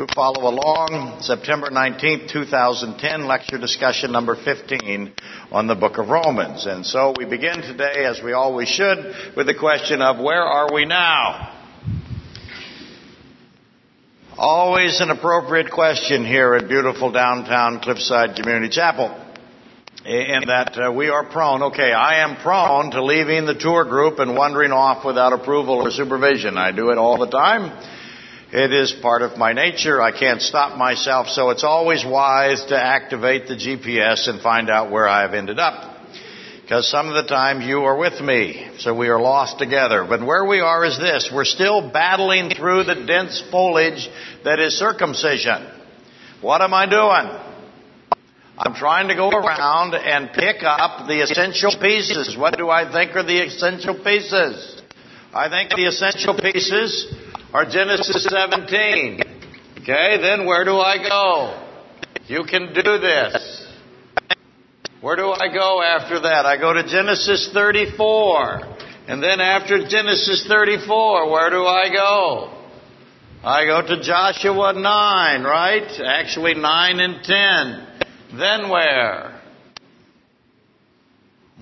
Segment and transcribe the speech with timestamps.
[0.00, 1.18] who follow along.
[1.20, 5.12] September 19th, 2010, lecture discussion number 15
[5.52, 6.64] on the book of Romans.
[6.64, 10.72] And so we begin today, as we always should, with the question of where are
[10.72, 11.54] we now?
[14.38, 19.14] Always an appropriate question here at beautiful downtown Cliffside Community Chapel.
[20.06, 24.18] In that uh, we are prone, okay, I am prone to leaving the tour group
[24.18, 26.56] and wandering off without approval or supervision.
[26.56, 27.99] I do it all the time.
[28.52, 30.02] It is part of my nature.
[30.02, 34.90] I can't stop myself, so it's always wise to activate the GPS and find out
[34.90, 35.98] where I've ended up.
[36.62, 40.04] Because some of the time you are with me, so we are lost together.
[40.08, 41.30] But where we are is this.
[41.32, 44.08] We're still battling through the dense foliage
[44.42, 45.68] that is circumcision.
[46.40, 47.38] What am I doing?
[48.58, 52.36] I'm trying to go around and pick up the essential pieces.
[52.36, 54.82] What do I think are the essential pieces?
[55.32, 57.14] I think the essential pieces
[57.52, 59.20] or Genesis 17.
[59.80, 61.66] Okay, then where do I go?
[62.26, 63.66] You can do this.
[65.00, 66.46] Where do I go after that?
[66.46, 68.60] I go to Genesis 34.
[69.08, 72.56] And then after Genesis 34, where do I go?
[73.42, 76.00] I go to Joshua 9, right?
[76.04, 78.38] Actually 9 and 10.
[78.38, 79.40] Then where?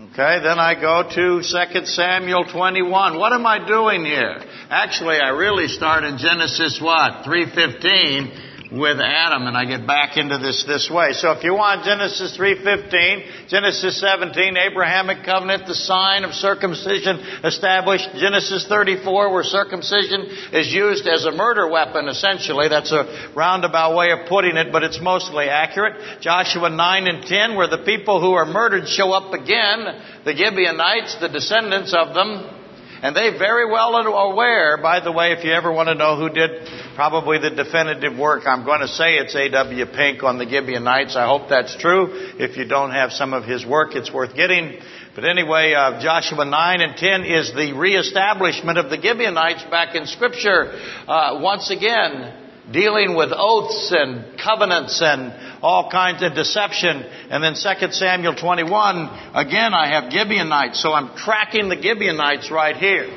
[0.00, 3.18] Okay, then I go to 2 Samuel 21.
[3.18, 4.42] What am I doing here?
[4.70, 7.24] Actually, I really start in Genesis what?
[7.24, 11.14] 315 with Adam and I get back into this this way.
[11.14, 18.10] So if you want Genesis 3:15, Genesis 17, Abrahamic covenant, the sign of circumcision established,
[18.16, 22.68] Genesis 34 where circumcision is used as a murder weapon essentially.
[22.68, 26.20] That's a roundabout way of putting it, but it's mostly accurate.
[26.20, 31.16] Joshua 9 and 10 where the people who are murdered show up again, the Gibeonites,
[31.22, 32.57] the descendants of them,
[33.02, 36.16] and they very well are aware, by the way, if you ever want to know
[36.16, 39.86] who did probably the definitive work, I'm going to say it's A.W.
[39.86, 41.14] Pink on the Gibeonites.
[41.14, 42.08] I hope that's true.
[42.38, 44.80] If you don't have some of his work, it's worth getting.
[45.14, 50.06] But anyway, uh, Joshua 9 and 10 is the reestablishment of the Gibeonites back in
[50.06, 50.72] Scripture.
[51.06, 55.32] Uh, once again, dealing with oaths and covenants and
[55.62, 57.02] all kinds of deception.
[57.30, 58.96] And then 2 Samuel 21,
[59.34, 63.08] again I have Gibeonites, so I'm tracking the Gibeonites right here.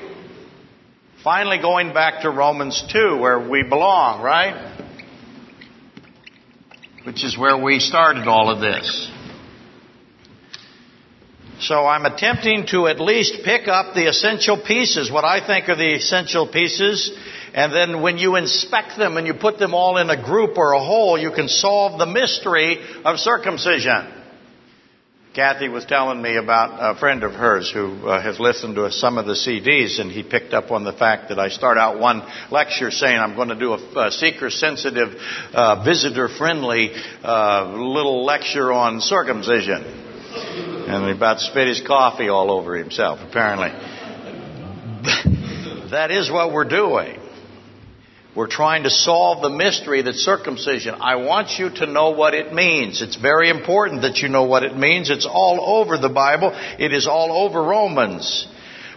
[1.23, 4.85] Finally going back to Romans 2 where we belong, right?
[7.03, 9.11] Which is where we started all of this.
[11.59, 15.75] So I'm attempting to at least pick up the essential pieces, what I think are
[15.75, 17.11] the essential pieces,
[17.53, 20.71] and then when you inspect them and you put them all in a group or
[20.71, 24.19] a whole, you can solve the mystery of circumcision.
[25.33, 29.17] Kathy was telling me about a friend of hers who uh, has listened to some
[29.17, 32.21] of the CDs, and he picked up on the fact that I start out one
[32.51, 35.15] lecture saying I'm going to do a, a seeker-sensitive,
[35.53, 36.91] uh, visitor-friendly
[37.23, 43.19] uh, little lecture on circumcision, and he about spit his coffee all over himself.
[43.21, 43.69] Apparently,
[45.91, 47.20] that is what we're doing.
[48.33, 50.95] We're trying to solve the mystery that circumcision.
[51.01, 53.01] I want you to know what it means.
[53.01, 55.09] It's very important that you know what it means.
[55.09, 56.51] It's all over the Bible.
[56.79, 58.47] It is all over Romans.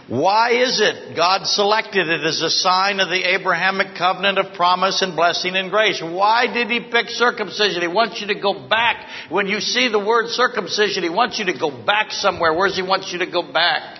[0.07, 5.01] Why is it God selected it as a sign of the Abrahamic covenant of promise
[5.01, 5.99] and blessing and grace?
[6.01, 7.81] Why did He pick circumcision?
[7.81, 9.05] He wants you to go back.
[9.29, 12.53] When you see the word circumcision, He wants you to go back somewhere.
[12.53, 13.99] Where does He want you to go back?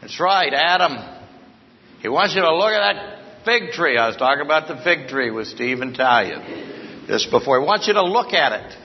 [0.00, 0.96] That's right, Adam.
[2.00, 3.13] He wants you to look at that
[3.44, 3.96] fig tree.
[3.96, 7.60] I was talking about the fig tree with Steve Italian just before.
[7.60, 8.76] I want you to look at it.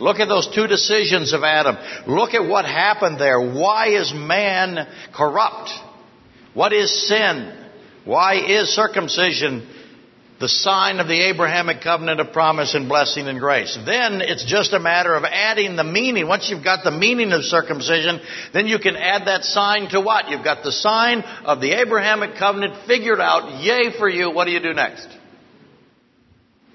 [0.00, 1.76] Look at those two decisions of Adam.
[2.06, 3.40] Look at what happened there.
[3.40, 5.70] Why is man corrupt?
[6.52, 7.56] What is sin?
[8.04, 9.66] Why is circumcision
[10.40, 13.78] the sign of the Abrahamic covenant of promise and blessing and grace.
[13.86, 16.26] Then it's just a matter of adding the meaning.
[16.26, 18.20] Once you've got the meaning of circumcision,
[18.52, 20.28] then you can add that sign to what?
[20.28, 23.62] You've got the sign of the Abrahamic covenant figured out.
[23.62, 24.30] Yay for you.
[24.32, 25.08] What do you do next?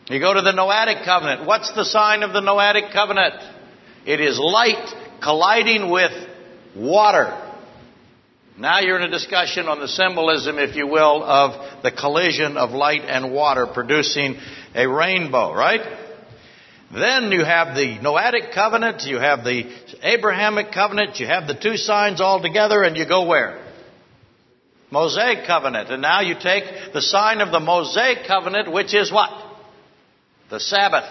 [0.07, 1.45] You go to the Noahic covenant.
[1.45, 3.35] What's the sign of the Noahic covenant?
[4.05, 6.11] It is light colliding with
[6.75, 7.48] water.
[8.59, 12.71] Now you're in a discussion on the symbolism, if you will, of the collision of
[12.71, 14.35] light and water producing
[14.75, 15.79] a rainbow, right?
[16.93, 19.63] Then you have the Noahic covenant, you have the
[20.01, 23.65] Abrahamic covenant, you have the two signs all together, and you go where?
[24.91, 25.89] Mosaic covenant.
[25.89, 29.29] And now you take the sign of the Mosaic covenant, which is what?
[30.49, 31.05] The Sabbath.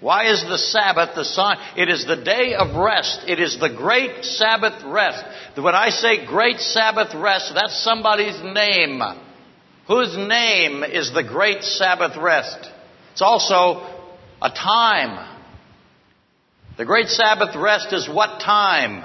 [0.00, 1.58] Why is the Sabbath the sign?
[1.76, 3.20] It is the day of rest.
[3.26, 5.22] It is the great Sabbath rest.
[5.56, 9.02] When I say great Sabbath rest, that's somebody's name.
[9.86, 12.70] Whose name is the great Sabbath rest?
[13.12, 13.86] It's also
[14.40, 15.26] a time.
[16.78, 19.04] The great Sabbath rest is what time?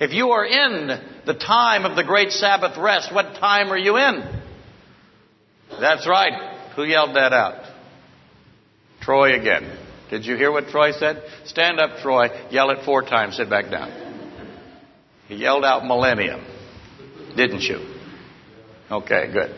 [0.00, 0.86] If you are in
[1.26, 4.22] the time of the great Sabbath rest, what time are you in?
[5.78, 6.72] That's right.
[6.74, 7.64] Who yelled that out?
[9.02, 9.76] Troy again.
[10.10, 11.22] Did you hear what Troy said?
[11.44, 12.28] Stand up, Troy.
[12.50, 13.36] Yell it four times.
[13.36, 13.90] Sit back down.
[15.28, 16.44] He yelled out millennium.
[17.36, 17.78] Didn't you?
[18.90, 19.54] Okay, good.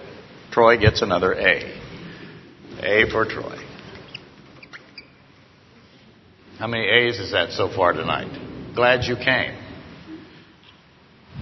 [0.50, 1.80] Troy gets another A.
[2.80, 3.58] A for Troy.
[6.58, 8.74] How many A's is that so far tonight?
[8.74, 9.61] Glad you came.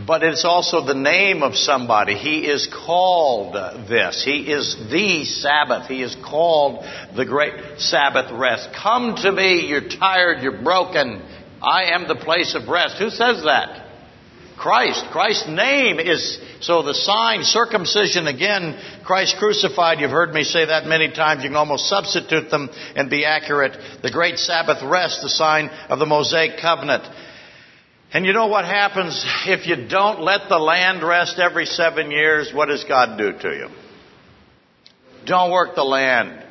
[0.06, 2.14] But it's also the name of somebody.
[2.14, 3.54] He is called
[3.88, 4.22] this.
[4.24, 5.88] He is the Sabbath.
[5.88, 8.70] He is called the great Sabbath rest.
[8.72, 11.22] Come to me, you're tired, you're broken.
[11.62, 12.96] I am the place of rest.
[12.98, 13.88] Who says that?
[14.56, 15.06] Christ.
[15.10, 20.00] Christ's name is, so the sign, circumcision, again, Christ crucified.
[20.00, 21.42] You've heard me say that many times.
[21.42, 23.76] You can almost substitute them and be accurate.
[24.02, 27.04] The great Sabbath rest, the sign of the Mosaic covenant.
[28.12, 32.52] And you know what happens if you don't let the land rest every seven years?
[32.52, 33.68] What does God do to you?
[35.26, 36.44] Don't work the land.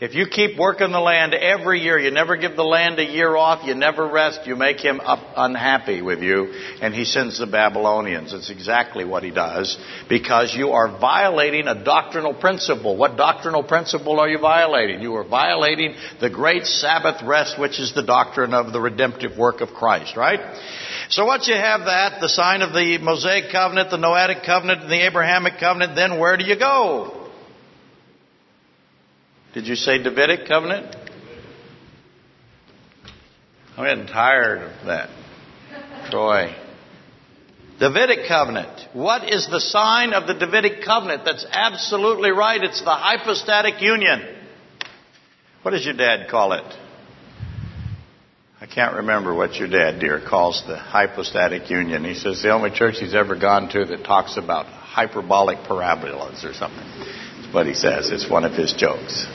[0.00, 3.36] If you keep working the land every year, you never give the land a year
[3.36, 8.32] off, you never rest, you make him unhappy with you, and he sends the Babylonians.
[8.32, 9.76] It's exactly what he does,
[10.08, 12.96] because you are violating a doctrinal principle.
[12.96, 15.02] What doctrinal principle are you violating?
[15.02, 19.60] You are violating the great Sabbath rest, which is the doctrine of the redemptive work
[19.60, 20.40] of Christ, right?
[21.10, 24.90] So once you have that, the sign of the Mosaic covenant, the Noahic covenant, and
[24.90, 27.19] the Abrahamic covenant, then where do you go?
[29.54, 30.94] Did you say Davidic covenant?
[33.76, 35.10] I'm getting tired of that.
[36.10, 36.54] Troy.
[37.80, 38.88] Davidic covenant.
[38.92, 41.22] What is the sign of the Davidic covenant?
[41.24, 42.62] That's absolutely right.
[42.62, 44.22] It's the hypostatic union.
[45.62, 46.74] What does your dad call it?
[48.60, 52.04] I can't remember what your dad, dear, calls the hypostatic union.
[52.04, 56.52] He says the only church he's ever gone to that talks about hyperbolic parabolas or
[56.52, 56.86] something.
[57.40, 58.10] That's what he says.
[58.10, 59.26] It's one of his jokes.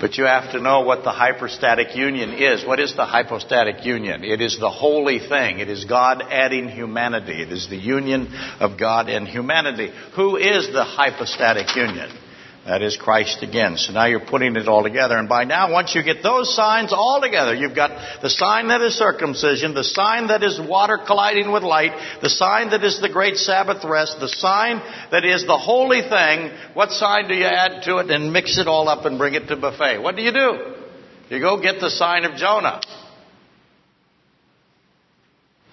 [0.00, 2.64] But you have to know what the hypostatic union is.
[2.64, 4.22] What is the hypostatic union?
[4.22, 5.58] It is the holy thing.
[5.58, 7.42] It is God adding humanity.
[7.42, 9.90] It is the union of God and humanity.
[10.14, 12.10] Who is the hypostatic union?
[12.68, 13.78] That is Christ again.
[13.78, 15.16] So now you're putting it all together.
[15.16, 18.82] And by now, once you get those signs all together, you've got the sign that
[18.82, 23.08] is circumcision, the sign that is water colliding with light, the sign that is the
[23.08, 26.50] great Sabbath rest, the sign that is the holy thing.
[26.74, 29.48] What sign do you add to it and mix it all up and bring it
[29.48, 30.02] to buffet?
[30.02, 30.74] What do you do?
[31.30, 32.82] You go get the sign of Jonah.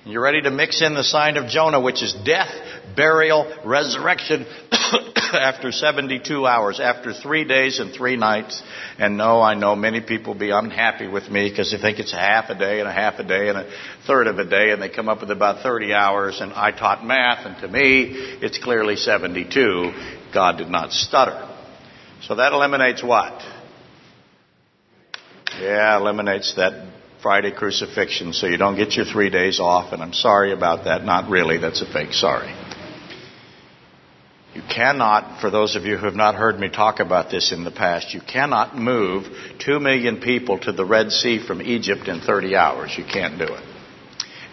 [0.07, 2.53] You're ready to mix in the sign of Jonah, which is death,
[2.95, 4.45] burial, resurrection
[5.33, 8.61] after 72 hours, after three days and three nights.
[8.99, 12.17] And no, I know many people be unhappy with me because they think it's a
[12.17, 13.71] half a day and a half a day and a
[14.05, 17.03] third of a day and they come up with about 30 hours and I taught
[17.03, 18.11] math and to me
[18.43, 19.91] it's clearly 72.
[20.31, 21.51] God did not stutter.
[22.21, 23.41] So that eliminates what?
[25.59, 26.94] Yeah, eliminates that
[27.25, 31.03] Friday crucifixion so you don't get your three days off, and I'm sorry about that.
[31.03, 32.53] Not really, that's a fake sorry.
[34.53, 37.63] You cannot, for those of you who have not heard me talk about this in
[37.63, 39.25] the past, you cannot move
[39.57, 42.93] two million people to the Red Sea from Egypt in 30 hours.
[42.95, 43.63] You can't do it.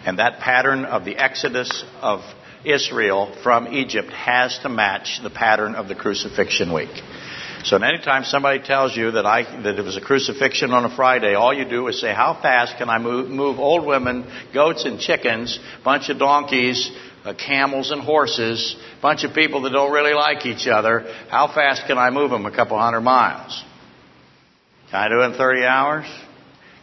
[0.03, 2.21] And that pattern of the exodus of
[2.65, 7.03] Israel from Egypt has to match the pattern of the crucifixion week.
[7.63, 11.33] So anytime somebody tells you that I that it was a crucifixion on a Friday,
[11.33, 14.99] all you do is say, "How fast can I move, move old women, goats and
[14.99, 16.91] chickens, bunch of donkeys,
[17.23, 21.05] uh, camels and horses, bunch of people that don't really like each other?
[21.29, 22.45] How fast can I move them?
[22.45, 23.63] A couple hundred miles?
[24.91, 26.05] Can I do it in 30 hours?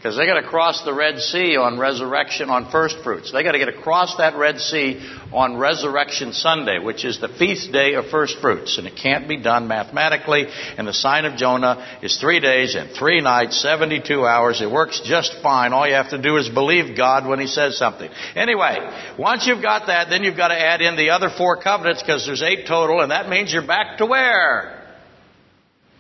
[0.01, 3.33] Because they got to cross the Red Sea on resurrection on first fruits.
[3.33, 4.99] They got to get across that Red Sea
[5.31, 8.79] on Resurrection Sunday, which is the feast day of first fruits.
[8.79, 10.47] And it can't be done mathematically.
[10.79, 14.63] And the sign of Jonah is three days and three nights, 72 hours.
[14.63, 15.75] It works just fine.
[15.75, 18.11] All you have to do is believe God when He says something.
[18.35, 18.79] Anyway,
[19.19, 22.25] once you've got that, then you've got to add in the other four covenants because
[22.25, 24.80] there's eight total, and that means you're back to where?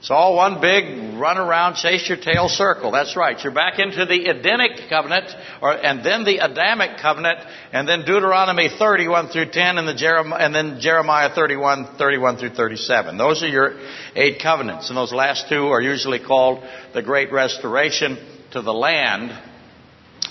[0.01, 2.91] It's all one big run around, chase your tail circle.
[2.91, 3.39] That's right.
[3.45, 5.27] You're back into the Edenic covenant,
[5.61, 7.39] or, and then the Adamic covenant,
[7.71, 12.55] and then Deuteronomy 31 through 10, and, the Jeremiah, and then Jeremiah 31, 31 through
[12.55, 13.19] 37.
[13.19, 13.79] Those are your
[14.17, 16.65] eight covenants, and those last two are usually called
[16.95, 18.17] the Great Restoration
[18.53, 19.39] to the land.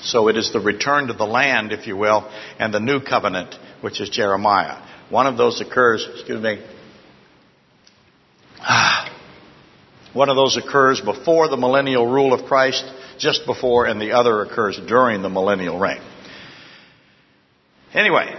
[0.01, 3.53] So it is the return to the land, if you will, and the new covenant,
[3.81, 4.83] which is Jeremiah.
[5.11, 6.59] One of those occurs, excuse me,
[8.61, 9.15] ah,
[10.13, 12.83] One of those occurs before the millennial rule of Christ,
[13.19, 16.01] just before, and the other occurs during the millennial reign.
[17.93, 18.35] Anyway,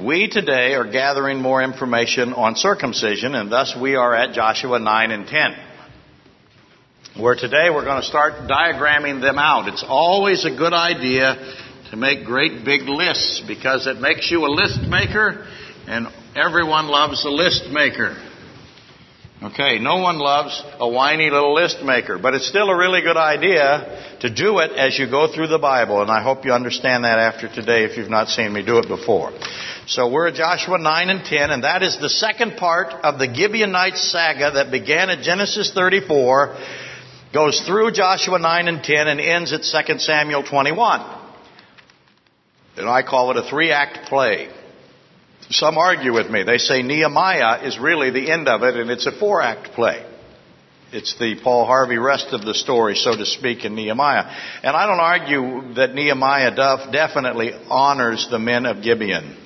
[0.00, 5.10] we today are gathering more information on circumcision, and thus we are at Joshua 9
[5.12, 5.54] and 10.
[7.20, 9.68] Where today we're going to start diagramming them out.
[9.68, 11.36] It's always a good idea
[11.90, 15.46] to make great big lists because it makes you a list maker,
[15.86, 18.16] and everyone loves a list maker.
[19.44, 23.18] Okay, no one loves a whiny little list maker, but it's still a really good
[23.18, 27.04] idea to do it as you go through the Bible, and I hope you understand
[27.04, 29.34] that after today if you've not seen me do it before.
[29.86, 33.28] So we're at Joshua 9 and 10, and that is the second part of the
[33.28, 36.56] Gibeonite saga that began at Genesis 34,
[37.34, 41.00] goes through Joshua 9 and 10, and ends at 2 Samuel 21.
[42.78, 44.48] And I call it a three act play.
[45.50, 46.42] Some argue with me.
[46.42, 50.04] They say Nehemiah is really the end of it, and it's a four act play.
[50.92, 54.30] It's the Paul Harvey rest of the story, so to speak, in Nehemiah.
[54.62, 59.36] And I don't argue that Nehemiah Duff definitely honors the men of Gibeon.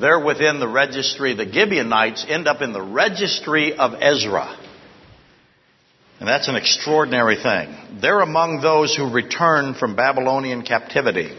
[0.00, 1.34] They're within the registry.
[1.34, 4.56] The Gibeonites end up in the registry of Ezra.
[6.20, 8.00] And that's an extraordinary thing.
[8.00, 11.36] They're among those who return from Babylonian captivity.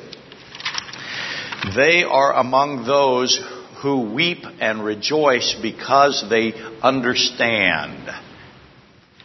[1.75, 3.42] They are among those
[3.84, 8.10] who weep and rejoice because they understand.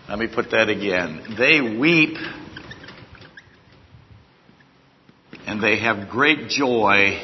[0.09, 1.37] Let me put that again.
[1.39, 2.17] They weep
[5.47, 7.23] and they have great joy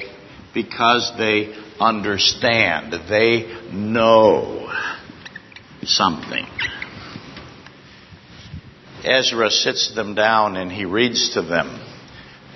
[0.55, 2.93] because they understand.
[3.11, 4.73] They know
[5.83, 6.47] something.
[9.03, 11.84] Ezra sits them down and he reads to them.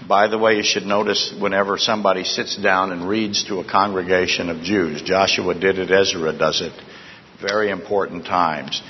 [0.09, 4.49] By the way, you should notice whenever somebody sits down and reads to a congregation
[4.49, 6.73] of Jews, Joshua did it, Ezra does it.
[7.43, 8.81] Very important times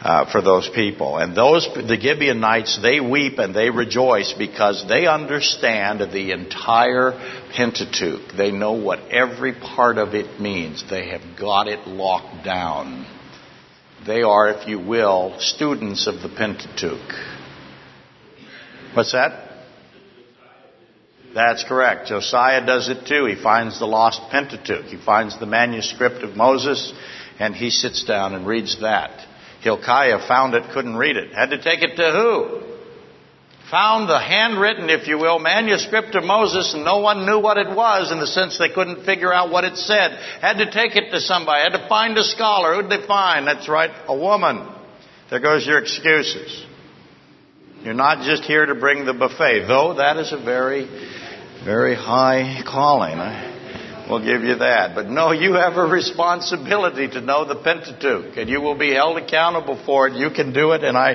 [0.00, 1.18] uh, for those people.
[1.18, 7.12] And those, the Gibeonites, they weep and they rejoice because they understand the entire
[7.54, 8.32] Pentateuch.
[8.34, 10.82] They know what every part of it means.
[10.88, 13.06] They have got it locked down.
[14.06, 17.14] They are, if you will, students of the Pentateuch.
[18.94, 19.43] What's that?
[21.34, 22.08] That's correct.
[22.08, 23.26] Josiah does it too.
[23.26, 24.86] He finds the lost Pentateuch.
[24.86, 26.92] He finds the manuscript of Moses
[27.40, 29.10] and he sits down and reads that.
[29.60, 31.34] Hilkiah found it, couldn't read it.
[31.34, 32.62] Had to take it to who?
[33.70, 37.74] Found the handwritten, if you will, manuscript of Moses and no one knew what it
[37.74, 40.12] was in the sense they couldn't figure out what it said.
[40.40, 41.62] Had to take it to somebody.
[41.62, 42.76] Had to find a scholar.
[42.76, 43.48] Who'd they find?
[43.48, 44.68] That's right, a woman.
[45.30, 46.64] There goes your excuses.
[47.82, 50.86] You're not just here to bring the buffet, though that is a very
[51.64, 53.18] very high calling.
[53.18, 54.94] I will give you that.
[54.94, 59.16] But no, you have a responsibility to know the Pentateuch, and you will be held
[59.16, 60.14] accountable for it.
[60.14, 61.14] You can do it, and I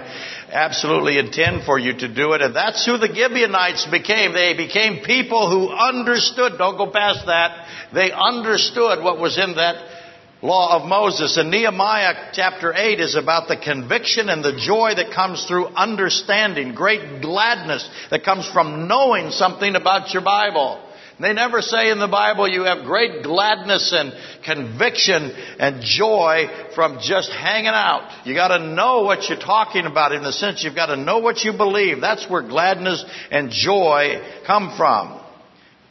[0.52, 2.42] absolutely intend for you to do it.
[2.42, 4.34] And that's who the Gibeonites became.
[4.34, 6.58] They became people who understood.
[6.58, 7.68] Don't go past that.
[7.94, 9.99] They understood what was in that
[10.42, 11.38] law of Moses.
[11.38, 16.74] And Nehemiah chapter 8 is about the conviction and the joy that comes through understanding,
[16.76, 20.86] great gladness that comes from knowing something about your Bible.
[21.20, 24.14] They never say in the Bible you have great gladness and
[24.46, 28.26] conviction and joy from just hanging out.
[28.26, 31.52] You gotta know what you're talking about in the sense you've gotta know what you
[31.52, 32.00] believe.
[32.00, 35.20] That's where gladness and joy come from.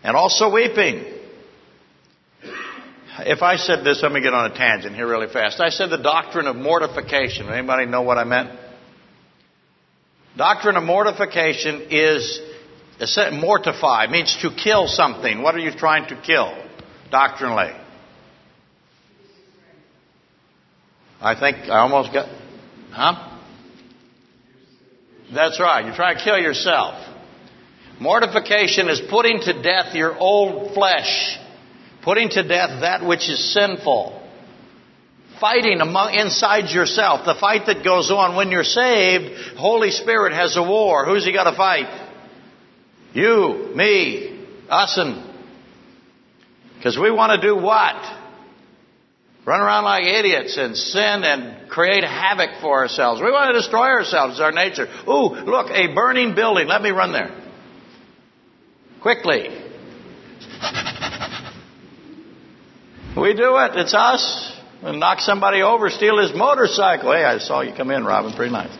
[0.02, 1.17] And also weeping.
[3.20, 5.60] If I said this, let me get on a tangent here really fast.
[5.60, 7.48] I said the doctrine of mortification.
[7.48, 8.50] Anybody know what I meant?
[10.36, 12.40] Doctrine of mortification is
[13.32, 15.42] mortify means to kill something.
[15.42, 16.56] What are you trying to kill
[17.10, 17.72] doctrinally?
[21.20, 22.28] I think I almost got,
[22.92, 23.38] huh?
[25.34, 25.84] That's right.
[25.84, 27.04] You're trying to kill yourself.
[28.00, 31.36] Mortification is putting to death your old flesh
[32.02, 34.20] putting to death that which is sinful,
[35.40, 39.56] fighting among, inside yourself, the fight that goes on when you're saved.
[39.56, 41.04] Holy Spirit has a war.
[41.04, 42.06] Who's he got to fight?
[43.14, 45.28] You, me, us, and
[46.78, 47.96] because we want to do what?
[49.44, 53.20] Run around like idiots and sin and create havoc for ourselves.
[53.20, 54.34] We want to destroy ourselves.
[54.34, 54.86] It's our nature.
[55.08, 56.68] Ooh, look, a burning building.
[56.68, 57.34] Let me run there.
[59.00, 59.48] Quickly.
[63.16, 63.76] We do it.
[63.76, 64.52] It's us.
[64.84, 67.12] We knock somebody over, steal his motorcycle.
[67.12, 68.32] Hey, I saw you come in, Robin.
[68.32, 68.70] Pretty nice.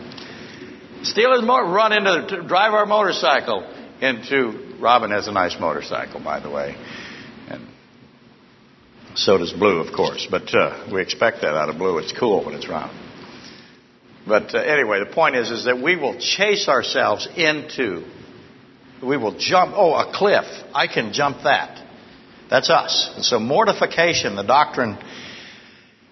[1.03, 3.63] Steal his motor, run into, drive our motorcycle
[4.01, 4.77] into.
[4.81, 6.77] Robin has a nice motorcycle, by the way,
[7.49, 7.67] and
[9.15, 10.29] so does Blue, of course.
[10.31, 11.99] But uh, we expect that out of Blue.
[11.99, 12.97] It's cool when it's round.
[14.27, 18.05] But uh, anyway, the point is, is that we will chase ourselves into,
[19.03, 20.45] we will jump, oh, a cliff.
[20.75, 21.85] I can jump that.
[22.51, 23.11] That's us.
[23.17, 24.99] And so mortification, the doctrine,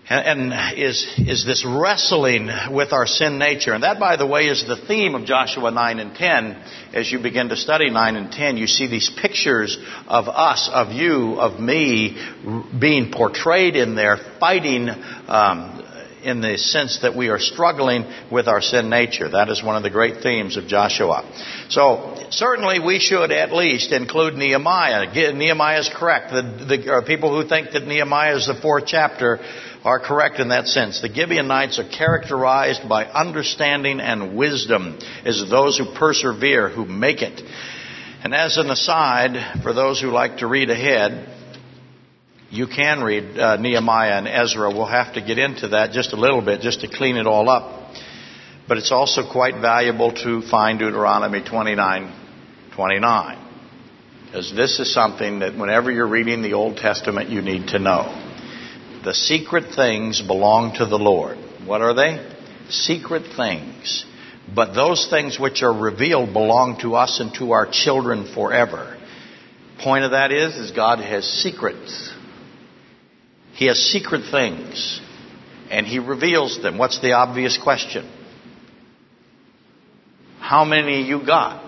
[0.08, 3.72] and, is, is this wrestling with our sin nature.
[3.72, 6.62] And that, by the way, is the theme of Joshua 9 and 10.
[6.94, 9.76] As you begin to study 9 and 10, you see these pictures
[10.06, 12.16] of us, of you, of me
[12.78, 15.85] being portrayed in there, fighting um,
[16.26, 19.28] in the sense that we are struggling with our sin nature.
[19.28, 21.24] That is one of the great themes of Joshua.
[21.68, 25.32] So, certainly we should at least include Nehemiah.
[25.32, 26.32] Nehemiah is correct.
[26.32, 29.38] The, the uh, people who think that Nehemiah is the fourth chapter
[29.84, 31.00] are correct in that sense.
[31.00, 37.40] The Gibeonites are characterized by understanding and wisdom as those who persevere, who make it.
[38.24, 41.35] And as an aside, for those who like to read ahead,
[42.50, 44.70] you can read uh, Nehemiah and Ezra.
[44.70, 47.48] We'll have to get into that just a little bit just to clean it all
[47.48, 47.94] up.
[48.68, 52.22] But it's also quite valuable to find Deuteronomy 29
[52.74, 53.46] 29.
[54.26, 58.22] Because this is something that whenever you're reading the Old Testament, you need to know.
[59.04, 61.38] The secret things belong to the Lord.
[61.64, 62.28] What are they?
[62.68, 64.04] Secret things.
[64.52, 68.98] But those things which are revealed belong to us and to our children forever.
[69.78, 72.12] Point of that is, is God has secrets.
[73.56, 75.00] He has secret things
[75.70, 76.78] and he reveals them.
[76.78, 78.08] What's the obvious question?
[80.38, 81.66] How many you got?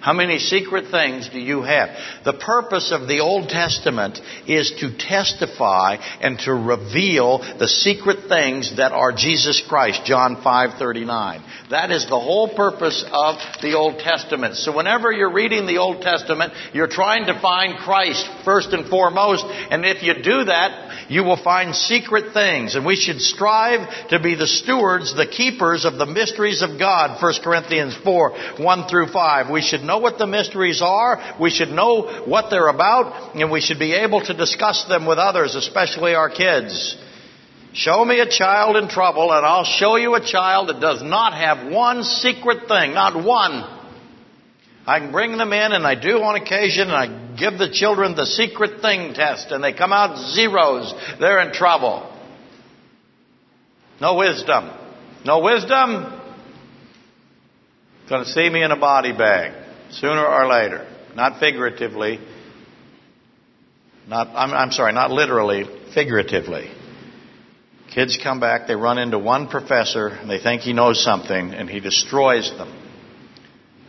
[0.00, 1.88] How many secret things do you have?
[2.24, 8.76] The purpose of the Old Testament is to testify and to reveal the secret things
[8.76, 11.42] that are Jesus Christ, John 5:39.
[11.70, 14.56] That is the whole purpose of the Old Testament.
[14.56, 19.44] So whenever you're reading the Old Testament, you're trying to find Christ first and foremost,
[19.70, 22.74] and if you do that, you will find secret things.
[22.74, 27.22] And we should strive to be the stewards, the keepers of the mysteries of God.
[27.22, 29.50] 1 Corinthians 4, 1 through 5.
[29.50, 31.36] We should know what the mysteries are.
[31.40, 33.36] We should know what they're about.
[33.36, 36.96] And we should be able to discuss them with others, especially our kids.
[37.72, 41.34] Show me a child in trouble and I'll show you a child that does not
[41.34, 42.94] have one secret thing.
[42.94, 43.75] Not one.
[44.86, 48.14] I can bring them in, and I do on occasion, and I give the children
[48.14, 50.94] the secret thing test, and they come out zeros.
[51.18, 52.12] They're in trouble.
[54.00, 54.70] No wisdom.
[55.24, 56.22] No wisdom.
[58.08, 59.54] Going to see me in a body bag
[59.90, 60.86] sooner or later.
[61.16, 62.20] Not figuratively.
[64.06, 66.70] Not, I'm, I'm sorry, not literally, figuratively.
[67.92, 71.68] Kids come back, they run into one professor, and they think he knows something, and
[71.68, 72.85] he destroys them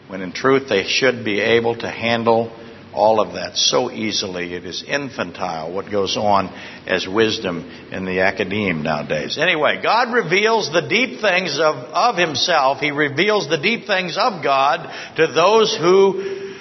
[0.07, 2.51] when in truth they should be able to handle
[2.97, 4.53] all of that so easily.
[4.53, 6.47] It is infantile what goes on
[6.87, 9.37] as wisdom in the academe nowadays.
[9.37, 12.79] Anyway, God reveals the deep things of, of Himself.
[12.79, 16.55] He reveals the deep things of God to those who,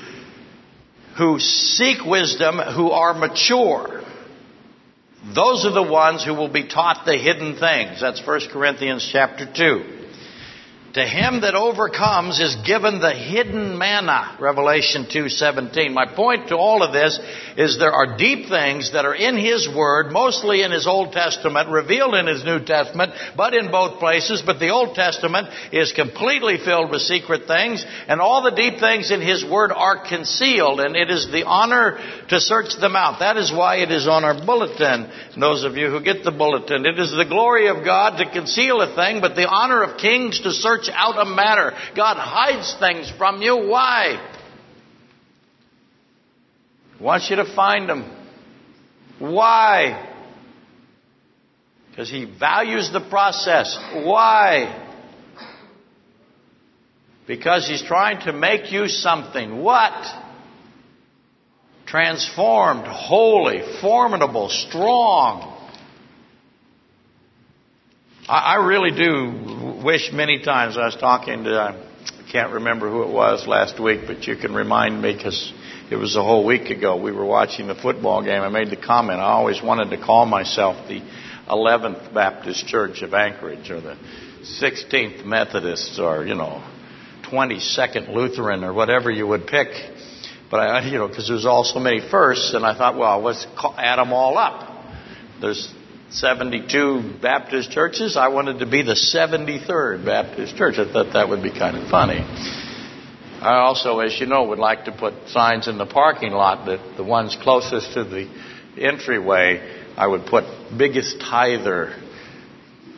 [1.17, 4.03] who seek wisdom, who are mature.
[5.35, 8.01] Those are the ones who will be taught the hidden things.
[8.01, 9.96] That's 1 Corinthians chapter 2.
[10.97, 15.93] To him that overcomes is given the hidden manna, Revelation 2:17.
[15.93, 17.21] My point to all of this
[17.59, 21.69] is there are deep things that are in his word, mostly in his Old Testament,
[21.69, 26.57] revealed in his New Testament, but in both places, but the Old Testament is completely
[26.57, 30.97] filled with secret things, and all the deep things in his word are concealed, and
[30.97, 33.19] it is the honor to search them out.
[33.19, 35.11] That is why it is on our bulletin.
[35.37, 38.81] Those of you who get the bulletin, it is the glory of God to conceal
[38.81, 41.73] a thing, but the honor of kings to search search out a matter.
[41.95, 43.69] God hides things from you.
[43.69, 44.33] Why?
[46.99, 48.11] He wants you to find them.
[49.19, 50.15] Why?
[51.91, 53.79] Because he values the process.
[53.95, 54.83] Why?
[57.27, 59.63] Because he's trying to make you something.
[59.63, 60.05] What?
[61.87, 65.55] Transformed, holy, formidable, strong.
[68.29, 69.56] I, really do
[69.87, 74.01] wish many times I was talking to, I can't remember who it was last week,
[74.09, 75.53] but you can remind me because
[75.93, 77.01] it was a whole week ago.
[77.01, 78.43] We were watching the football game.
[78.43, 79.21] I made the comment.
[79.21, 81.03] I always wanted to call myself the
[81.49, 83.97] 11th Baptist Church of Anchorage or the
[84.61, 86.69] 16th Methodist or, you know,
[87.31, 89.69] 22nd Lutheran or whatever you would pick.
[90.51, 93.47] But I, you know, because there's all so many firsts, and I thought, well, let's
[93.79, 94.85] add them all up.
[95.41, 95.73] There's
[96.11, 98.17] 72 Baptist churches.
[98.17, 100.77] I wanted to be the 73rd Baptist church.
[100.79, 102.21] I thought that would be kind of funny.
[103.41, 106.97] I also, as you know, would like to put signs in the parking lot that
[106.97, 108.29] the ones closest to the
[108.79, 110.45] entryway, I would put
[110.77, 111.95] biggest tither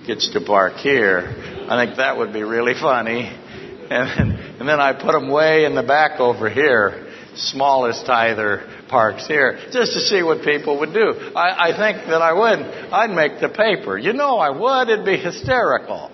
[0.07, 1.35] gets to park here.
[1.69, 3.37] I think that would be really funny.
[3.91, 7.08] And and then I put them way in the back over here,
[7.39, 11.11] smallest tither parks here, just to see what people would do.
[11.35, 12.59] I, I think that I would.
[12.93, 13.97] I'd make the paper.
[13.97, 14.89] You know I would.
[14.91, 16.11] It'd be hysterical.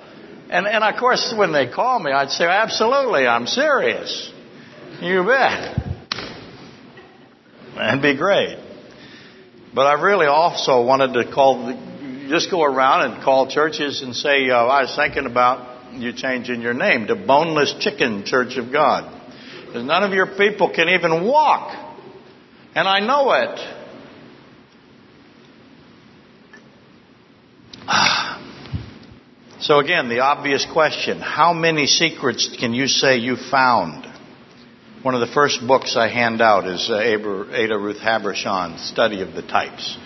[0.50, 4.30] And, and of course, when they call me, I'd say, absolutely, I'm serious.
[5.00, 5.80] You bet.
[7.74, 8.58] That'd be great.
[9.74, 11.76] But I really also wanted to call,
[12.28, 16.60] just go around and call churches and say, uh, I was thinking about you changing
[16.60, 19.13] your name to Boneless Chicken Church of God.
[19.74, 21.76] Because none of your people can even walk.
[22.76, 23.58] And I know it.
[29.60, 34.06] So again, the obvious question, how many secrets can you say you found?
[35.02, 39.32] One of the first books I hand out is uh, Ada Ruth Habershon's Study of
[39.32, 39.96] the Types.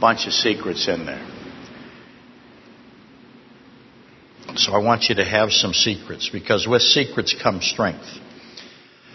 [0.00, 1.26] Bunch of secrets in there.
[4.54, 8.06] So I want you to have some secrets because with secrets comes strength.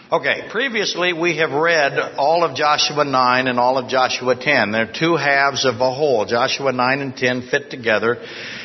[0.09, 4.71] Okay, previously we have read all of Joshua 9 and all of Joshua 10.
[4.71, 6.23] They're two halves of a whole.
[6.25, 8.23] Joshua 9 and 10 fit together.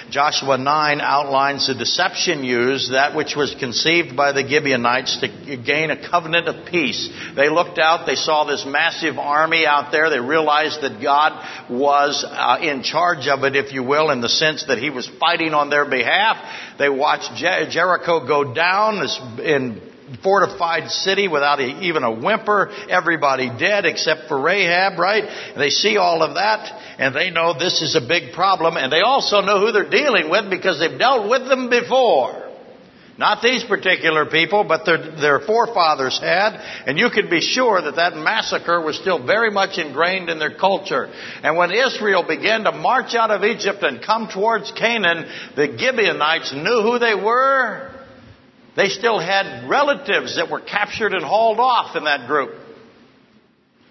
[0.09, 5.90] Joshua 9 outlines the deception used, that which was conceived by the Gibeonites to gain
[5.90, 7.11] a covenant of peace.
[7.35, 12.24] They looked out, they saw this massive army out there, they realized that God was
[12.24, 15.55] uh, in charge of it, if you will, in the sense that He was fighting
[15.55, 16.37] on their behalf.
[16.78, 19.05] They watched Jer- Jericho go down
[19.40, 19.91] in
[20.22, 25.55] fortified city without a, even a whimper, everybody dead except for Rahab, right?
[25.57, 29.01] They see all of that and they know this is a big problem and they
[29.01, 32.51] also know who they're dealing with because they've dealt with them before.
[33.18, 36.55] Not these particular people, but their, their forefathers had.
[36.87, 40.55] And you could be sure that that massacre was still very much ingrained in their
[40.55, 41.12] culture.
[41.42, 46.55] And when Israel began to march out of Egypt and come towards Canaan, the Gibeonites
[46.55, 47.91] knew who they were
[48.76, 52.54] they still had relatives that were captured and hauled off in that group.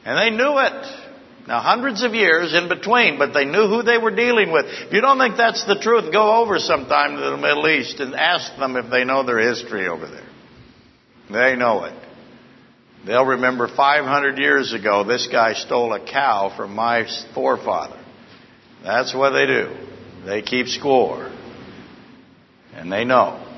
[0.04, 1.08] And they knew it.
[1.48, 4.66] Now, hundreds of years in between, but they knew who they were dealing with.
[4.68, 8.16] If you don't think that's the truth, go over sometime to the Middle East and
[8.16, 10.28] ask them if they know their history over there.
[11.32, 11.94] They know it.
[13.06, 18.00] They'll remember 500 years ago, this guy stole a cow from my forefather.
[18.84, 19.76] That's what they do.
[20.26, 21.32] They keep score.
[22.74, 23.51] And they know.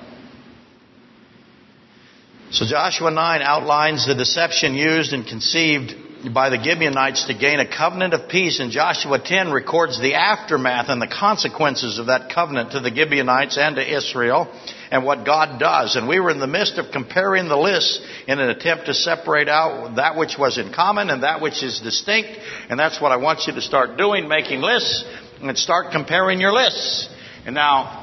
[2.54, 5.96] So Joshua 9 outlines the deception used and conceived
[6.36, 10.89] by the Gibeonites to gain a covenant of peace, and Joshua 10 records the aftermath
[10.89, 14.54] and the consequences of that covenant to the Gibeonites and to Israel
[14.92, 15.96] and what God does.
[15.96, 19.50] And we were in the midst of comparing the lists in an attempt to separate
[19.50, 22.38] out that which was in common and that which is distinct.
[22.70, 25.04] And that's what I want you to start doing, making lists
[25.42, 27.10] and start comparing your lists.
[27.48, 28.03] And now,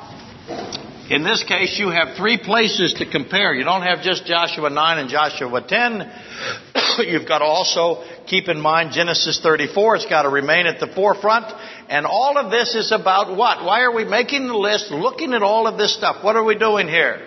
[1.10, 3.52] in this case, you have three places to compare.
[3.52, 6.12] You don't have just Joshua 9 and Joshua 10.
[7.00, 9.96] You've got to also keep in mind Genesis 34.
[9.96, 11.52] It's got to remain at the forefront.
[11.88, 13.64] And all of this is about what?
[13.64, 16.22] Why are we making the list, looking at all of this stuff?
[16.22, 17.26] What are we doing here?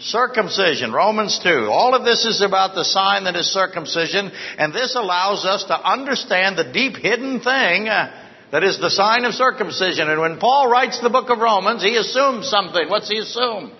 [0.00, 1.68] Circumcision, Romans 2.
[1.70, 5.88] All of this is about the sign that is circumcision, and this allows us to
[5.88, 10.08] understand the deep hidden thing uh, that is the sign of circumcision.
[10.08, 12.88] And when Paul writes the book of Romans, he assumes something.
[12.88, 13.72] What's he assume?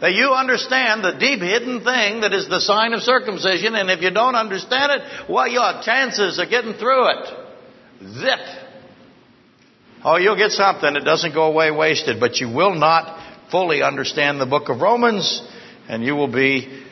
[0.00, 4.02] That you understand the deep hidden thing that is the sign of circumcision, and if
[4.02, 7.28] you don't understand it, well, your chances of getting through it.
[8.12, 8.38] Zip.
[10.04, 10.94] Oh, you'll get something.
[10.94, 15.42] It doesn't go away wasted, but you will not fully understand the book of Romans,
[15.88, 16.84] and you will be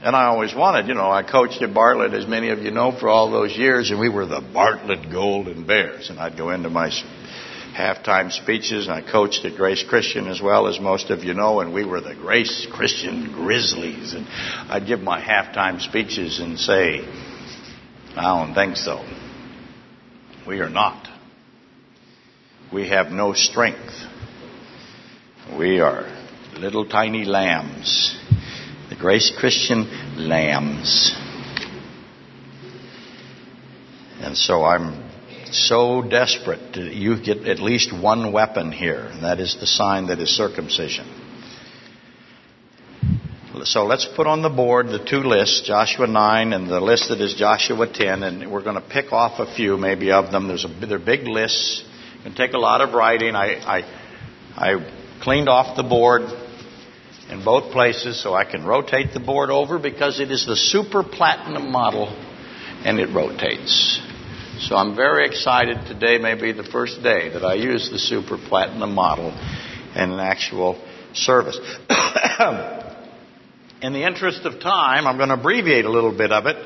[0.00, 2.92] and I always wanted, you know, I coached at Bartlett, as many of you know,
[2.92, 6.08] for all those years, and we were the Bartlett Golden Bears.
[6.08, 6.90] And I'd go into my
[7.76, 11.60] halftime speeches, and I coached at Grace Christian as well, as most of you know,
[11.60, 14.14] and we were the Grace Christian Grizzlies.
[14.14, 14.26] And
[14.70, 17.00] I'd give my halftime speeches and say,
[18.16, 19.04] I don't think so.
[20.46, 21.08] We are not.
[22.72, 23.94] We have no strength.
[25.58, 26.06] We are
[26.56, 28.17] little tiny lambs
[28.88, 31.14] the Grace Christian Lambs.
[34.20, 35.10] And so I'm
[35.52, 40.08] so desperate that you get at least one weapon here, and that is the sign
[40.08, 41.06] that is circumcision.
[43.64, 47.20] So let's put on the board the two lists, Joshua 9 and the list that
[47.20, 50.46] is Joshua 10, and we're going to pick off a few maybe of them.
[50.48, 51.84] There's a, they're big lists.
[52.22, 53.34] Can take a lot of writing.
[53.34, 53.82] I, I,
[54.56, 56.22] I cleaned off the board
[57.30, 61.02] in both places so I can rotate the board over because it is the super
[61.02, 62.08] platinum model
[62.84, 64.00] and it rotates.
[64.60, 68.38] So I'm very excited today may be the first day that I use the super
[68.38, 69.30] platinum model
[69.94, 70.82] in an actual
[71.14, 71.58] service.
[73.80, 76.56] In the interest of time, I'm going to abbreviate a little bit of it.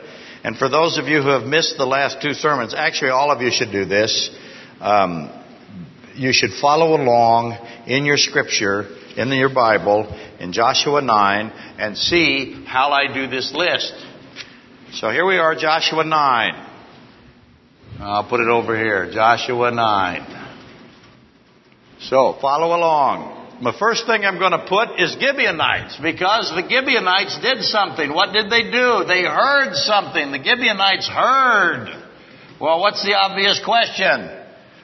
[0.45, 3.43] And for those of you who have missed the last two sermons, actually all of
[3.43, 4.31] you should do this.
[4.81, 5.31] Um,
[6.15, 10.07] you should follow along in your scripture, in your Bible,
[10.41, 13.93] in Joshua 9, and see how I do this list.
[14.93, 16.69] So here we are, Joshua 9.
[18.01, 20.49] I'll put it over here, Joshua 9.
[22.01, 23.61] So follow along.
[23.63, 28.13] The first thing I'm going to put is Gibeonites because the Gibeonites did something.
[28.13, 29.05] What did they do?
[29.07, 30.33] They heard something.
[30.33, 31.89] The Gibeonites heard.
[32.61, 34.42] Well, what's the obvious question?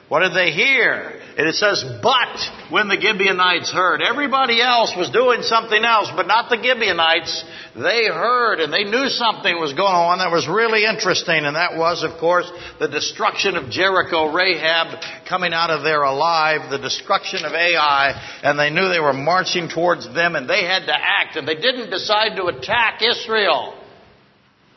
[0.09, 1.21] What did they hear?
[1.37, 6.25] And it says, but when the Gibeonites heard, everybody else was doing something else, but
[6.25, 7.45] not the Gibeonites.
[7.75, 11.77] They heard and they knew something was going on that was really interesting, and that
[11.77, 17.45] was, of course, the destruction of Jericho, Rahab coming out of there alive, the destruction
[17.45, 21.37] of Ai, and they knew they were marching towards them, and they had to act,
[21.37, 23.75] and they didn't decide to attack Israel.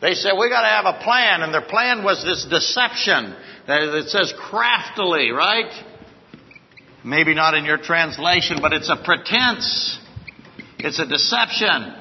[0.02, 3.34] They said, we gotta have a plan, and their plan was this deception.
[3.68, 5.72] It says craftily, right?
[7.04, 9.98] Maybe not in your translation, but it's a pretense.
[10.78, 11.94] It's a deception.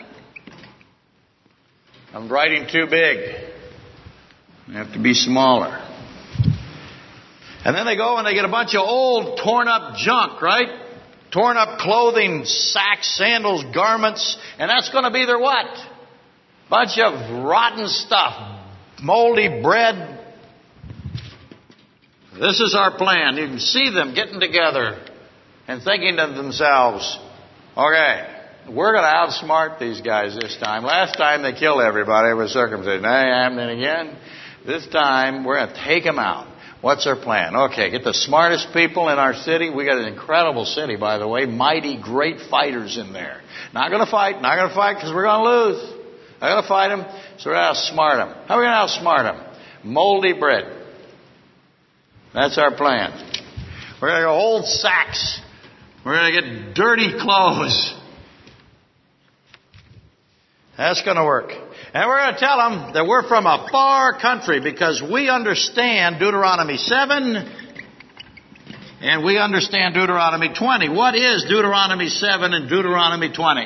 [2.13, 3.35] I'm writing too big.
[4.67, 5.87] I have to be smaller.
[7.63, 10.67] And then they go and they get a bunch of old, torn up junk, right?
[11.31, 15.67] Torn up clothing, sacks, sandals, garments, and that's going to be their what?
[16.69, 18.59] Bunch of rotten stuff.
[19.01, 20.20] Moldy bread,
[22.39, 23.37] this is our plan.
[23.37, 25.05] You can see them getting together
[25.67, 27.19] and thinking to themselves,
[27.75, 28.27] okay,
[28.69, 30.83] we're going to outsmart these guys this time.
[30.83, 33.01] Last time they killed everybody with circumcision.
[33.01, 34.17] That ain't happening again.
[34.65, 36.47] This time we're going to take them out.
[36.81, 37.55] What's our plan?
[37.55, 39.69] Okay, get the smartest people in our city.
[39.69, 41.45] We got an incredible city, by the way.
[41.45, 43.41] Mighty, great fighters in there.
[43.73, 44.41] Not going to fight.
[44.41, 46.01] Not going to fight because we're going to lose.
[46.41, 47.05] Not going to fight them.
[47.37, 48.47] So we're going to outsmart them.
[48.47, 49.53] How are we going to outsmart them?
[49.83, 50.80] Moldy bread.
[52.33, 53.11] That's our plan.
[54.01, 55.41] We're going to go old sacks.
[56.05, 57.93] We're going to get dirty clothes.
[60.77, 61.51] That's going to work.
[61.93, 66.19] And we're going to tell them that we're from a far country because we understand
[66.19, 67.35] Deuteronomy 7
[69.01, 70.89] and we understand Deuteronomy 20.
[70.89, 73.65] What is Deuteronomy 7 and Deuteronomy 20?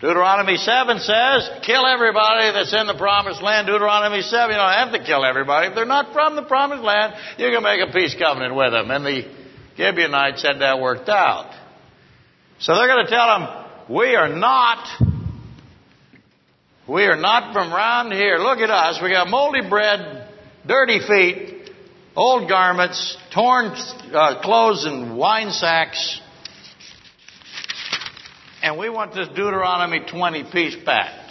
[0.00, 3.66] Deuteronomy 7 says, kill everybody that's in the promised land.
[3.66, 5.68] Deuteronomy 7, you don't have to kill everybody.
[5.68, 8.90] If they're not from the promised land, you can make a peace covenant with them.
[8.90, 9.22] And the
[9.76, 11.50] Gibeonites had that worked out.
[12.58, 14.86] So they're going to tell them, we are not,
[16.86, 18.36] we are not from around here.
[18.36, 19.00] Look at us.
[19.02, 20.28] We got moldy bread,
[20.66, 21.70] dirty feet,
[22.14, 23.72] old garments, torn
[24.12, 26.20] uh, clothes and wine sacks
[28.66, 31.30] and we want this Deuteronomy 20 peace pact.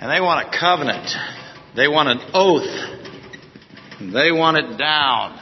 [0.00, 1.10] And they want a covenant.
[1.76, 3.00] They want an oath.
[4.00, 5.38] They want it down.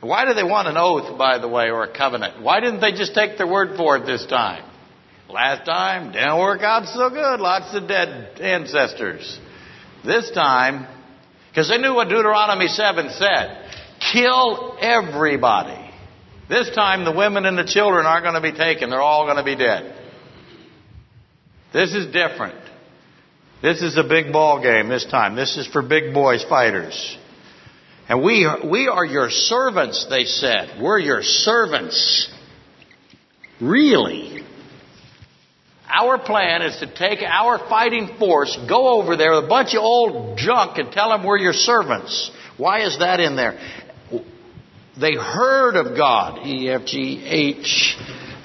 [0.00, 2.40] Why do they want an oath, by the way, or a covenant?
[2.40, 4.62] Why didn't they just take their word for it this time?
[5.28, 7.40] Last time, didn't work out so good.
[7.40, 9.36] Lots of dead ancestors.
[10.04, 10.86] This time,
[11.50, 13.68] because they knew what Deuteronomy 7 said.
[14.12, 15.89] Kill everybody.
[16.50, 18.90] This time the women and the children aren't going to be taken.
[18.90, 19.94] They're all going to be dead.
[21.72, 22.58] This is different.
[23.62, 25.36] This is a big ball game this time.
[25.36, 27.16] This is for big boys fighters.
[28.08, 30.82] And we are, we are your servants, they said.
[30.82, 32.28] We're your servants.
[33.60, 34.44] Really?
[35.88, 39.82] Our plan is to take our fighting force, go over there with a bunch of
[39.82, 42.32] old junk and tell them we're your servants.
[42.56, 43.60] Why is that in there?
[44.98, 46.46] They heard of God.
[46.46, 47.96] E F G H.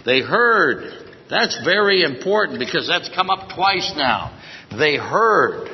[0.06, 0.92] They heard.
[1.30, 4.40] That's very important because that's come up twice now.
[4.78, 5.70] They heard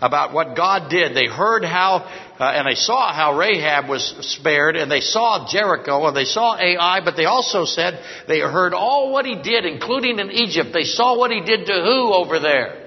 [0.00, 1.16] about what God did.
[1.16, 1.98] They heard how,
[2.38, 6.56] uh, and they saw how Rahab was spared, and they saw Jericho, and they saw
[6.56, 10.70] Ai, but they also said they heard all what he did, including in Egypt.
[10.72, 12.85] They saw what he did to who over there?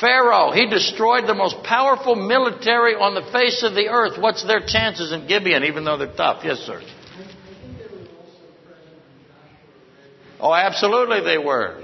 [0.00, 4.18] Pharaoh, he destroyed the most powerful military on the face of the earth.
[4.18, 6.42] What's their chances in Gibeon, even though they're tough?
[6.44, 6.82] Yes, sir.
[10.40, 11.80] Oh, absolutely they were.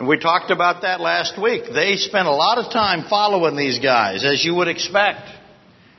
[0.00, 1.64] We talked about that last week.
[1.74, 5.28] They spent a lot of time following these guys, as you would expect.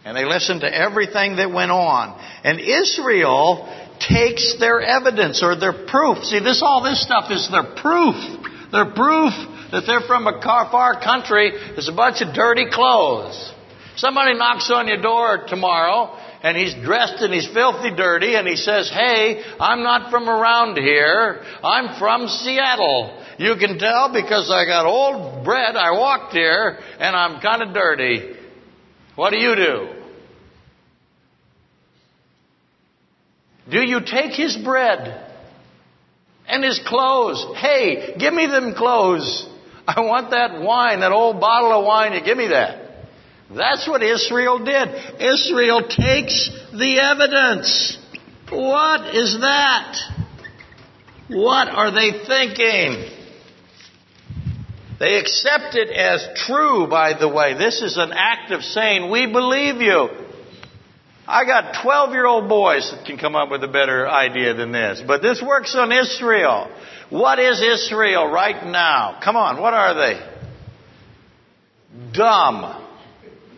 [0.06, 2.18] And they listened to everything that went on.
[2.46, 3.68] And Israel
[4.00, 6.24] takes their evidence or their proof.
[6.26, 8.16] See, this all this stuff is their proof.
[8.72, 9.34] Their proof
[9.72, 13.54] that they're from a far country is a bunch of dirty clothes.
[13.96, 18.56] Somebody knocks on your door tomorrow and he's dressed and he's filthy dirty and he
[18.56, 21.44] says, Hey, I'm not from around here.
[21.64, 23.22] I'm from Seattle.
[23.38, 25.76] You can tell because I got old bread.
[25.76, 28.36] I walked here and I'm kind of dirty.
[29.16, 29.99] What do you do?
[33.70, 35.26] Do you take his bread
[36.48, 37.46] and his clothes?
[37.58, 39.48] Hey, give me them clothes.
[39.88, 42.24] I want that wine, that old bottle of wine.
[42.24, 42.90] Give me that.
[43.56, 44.90] That's what Israel did.
[45.20, 47.98] Israel takes the evidence.
[48.52, 49.98] What is that?
[51.30, 53.18] What are they thinking?
[55.00, 57.54] They accept it as true, by the way.
[57.54, 60.10] This is an act of saying, We believe you.
[61.32, 64.72] I got 12 year old boys that can come up with a better idea than
[64.72, 65.04] this.
[65.06, 66.72] But this works on Israel.
[67.12, 69.20] What is Israel right now?
[69.24, 70.20] Come on, what are they?
[72.14, 72.84] Dumb.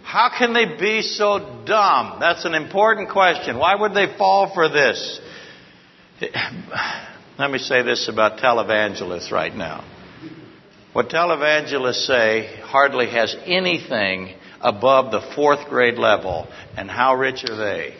[0.03, 2.17] How can they be so dumb?
[2.19, 3.57] That's an important question.
[3.57, 5.21] Why would they fall for this?
[7.39, 9.85] Let me say this about televangelists right now.
[10.91, 16.47] What televangelists say hardly has anything above the fourth grade level.
[16.77, 17.95] And how rich are they?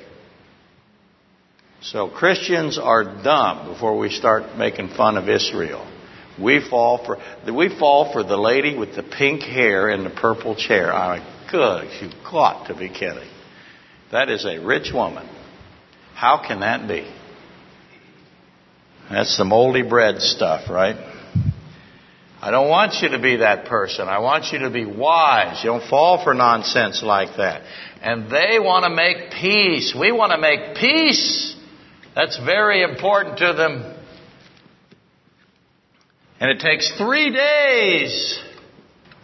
[1.82, 5.88] So Christians are dumb before we start making fun of Israel.
[6.39, 7.17] We fall for
[7.52, 10.93] we fall for the lady with the pink hair and the purple chair.
[10.93, 13.30] I'm good, you've got to be kidding.
[14.12, 15.28] That is a rich woman.
[16.13, 17.12] How can that be?
[19.10, 21.11] That's the moldy bread stuff, right?
[22.43, 24.08] I don't want you to be that person.
[24.08, 25.63] I want you to be wise.
[25.63, 27.62] You don't fall for nonsense like that.
[28.01, 29.93] And they want to make peace.
[29.97, 31.56] We want to make peace.
[32.15, 33.95] That's very important to them.
[36.39, 38.39] And it takes three days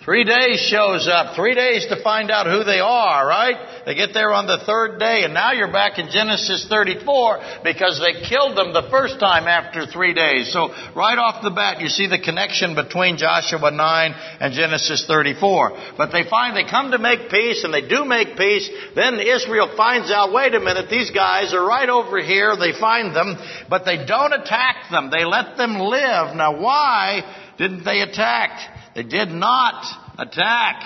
[0.08, 1.36] Three days shows up.
[1.36, 3.84] Three days to find out who they are, right?
[3.86, 8.00] They get there on the third day, and now you're back in Genesis 34 because
[8.00, 10.54] they killed them the first time after three days.
[10.54, 15.98] So right off the bat, you see the connection between Joshua 9 and Genesis 34.
[15.98, 18.70] But they find they come to make peace, and they do make peace.
[18.96, 22.56] Then Israel finds out, wait a minute, these guys are right over here.
[22.56, 23.36] They find them,
[23.68, 25.12] but they don't attack them.
[25.12, 26.34] They let them live.
[26.34, 28.77] Now why didn't they attack?
[28.98, 29.86] They did not
[30.18, 30.82] attack.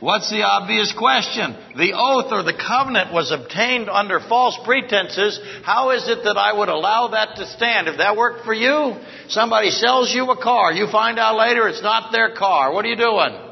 [0.00, 1.54] What's the obvious question?
[1.76, 5.38] The oath or the covenant was obtained under false pretenses.
[5.64, 7.88] How is it that I would allow that to stand?
[7.88, 8.96] If that worked for you,
[9.28, 10.72] somebody sells you a car.
[10.72, 12.72] You find out later it's not their car.
[12.72, 13.47] What are you doing?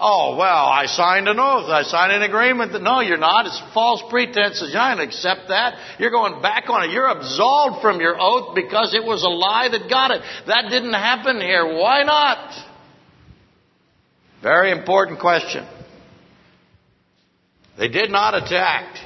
[0.00, 1.68] Oh, well, I signed an oath.
[1.68, 3.46] I signed an agreement that no, you're not.
[3.46, 4.72] It's false pretenses.
[4.72, 5.74] Going to accept that.
[5.98, 6.92] You're going back on it.
[6.92, 10.22] You're absolved from your oath because it was a lie that got it.
[10.46, 11.66] That didn't happen here.
[11.66, 12.64] Why not?
[14.40, 15.66] Very important question.
[17.76, 18.98] They did not attack.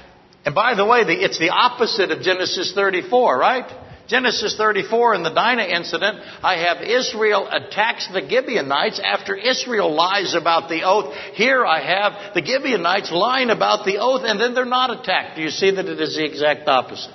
[0.44, 3.70] And by the way, it's the opposite of Genesis 34, right?
[4.12, 10.35] Genesis 34 in the Dinah incident, I have Israel attacks the Gibeonites after Israel lies
[10.35, 11.14] about the oath.
[11.33, 15.37] Here I have the Gibeonites lying about the oath and then they're not attacked.
[15.37, 17.14] Do you see that it is the exact opposite?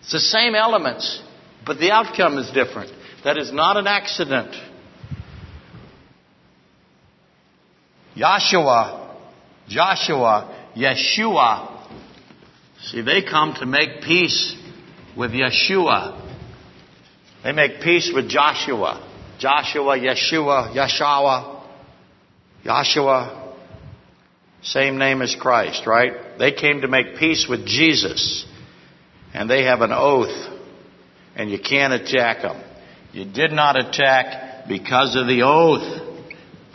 [0.00, 1.22] It's the same elements,
[1.66, 2.90] but the outcome is different.
[3.24, 4.56] That is not an accident.
[8.16, 9.18] Joshua,
[9.68, 11.68] Joshua, Yeshua.
[12.84, 14.56] See, they come to make peace
[15.16, 16.18] with Yeshua.
[17.44, 19.08] They make peace with Joshua.
[19.38, 21.62] Joshua, Yeshua, Yeshua,
[22.64, 23.54] Joshua.
[24.62, 26.38] Same name as Christ, right?
[26.38, 28.46] They came to make peace with Jesus.
[29.34, 30.50] And they have an oath.
[31.34, 32.62] And you can't attack them.
[33.12, 36.02] You did not attack because of the oath.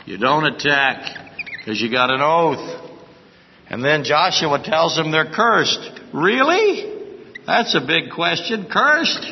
[0.06, 2.84] You don't attack because you got an oath.
[3.70, 6.02] And then Joshua tells them they're cursed.
[6.14, 6.97] Really?
[7.48, 8.68] That's a big question.
[8.70, 9.26] Cursed?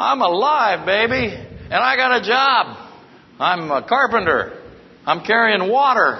[0.00, 2.90] I'm alive, baby, and I got a job.
[3.38, 4.60] I'm a carpenter.
[5.06, 6.18] I'm carrying water.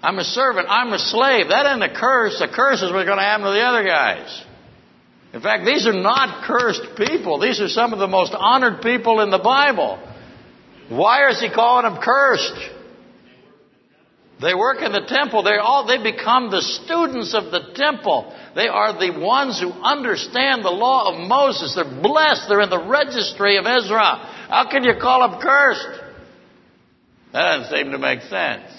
[0.00, 0.68] I'm a servant.
[0.70, 1.48] I'm a slave.
[1.48, 2.40] That isn't a curse.
[2.40, 4.44] A curse is what's going to happen to the other guys.
[5.34, 7.40] In fact, these are not cursed people.
[7.40, 9.98] These are some of the most honored people in the Bible.
[10.88, 12.70] Why is he calling them cursed?
[14.40, 15.42] They work in the temple.
[15.42, 18.34] They all they become the students of the temple.
[18.54, 21.74] They are the ones who understand the law of Moses.
[21.74, 22.48] They're blessed.
[22.48, 24.16] They're in the registry of Ezra.
[24.48, 26.02] How can you call them cursed?
[27.32, 28.72] That doesn't seem to make sense.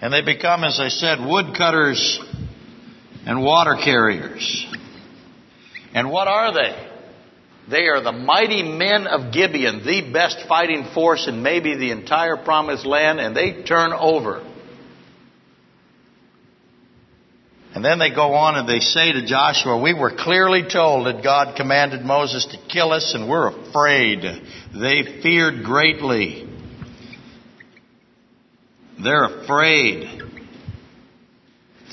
[0.00, 2.20] And they become, as I said, woodcutters
[3.24, 4.66] and water carriers.
[5.94, 6.88] And what are they?
[7.70, 12.36] They are the mighty men of Gibeon, the best fighting force in maybe the entire
[12.36, 14.44] promised land, and they turn over.
[17.82, 21.24] And then they go on and they say to Joshua, We were clearly told that
[21.24, 24.20] God commanded Moses to kill us, and we're afraid.
[24.72, 26.48] They feared greatly.
[29.02, 30.22] They're afraid.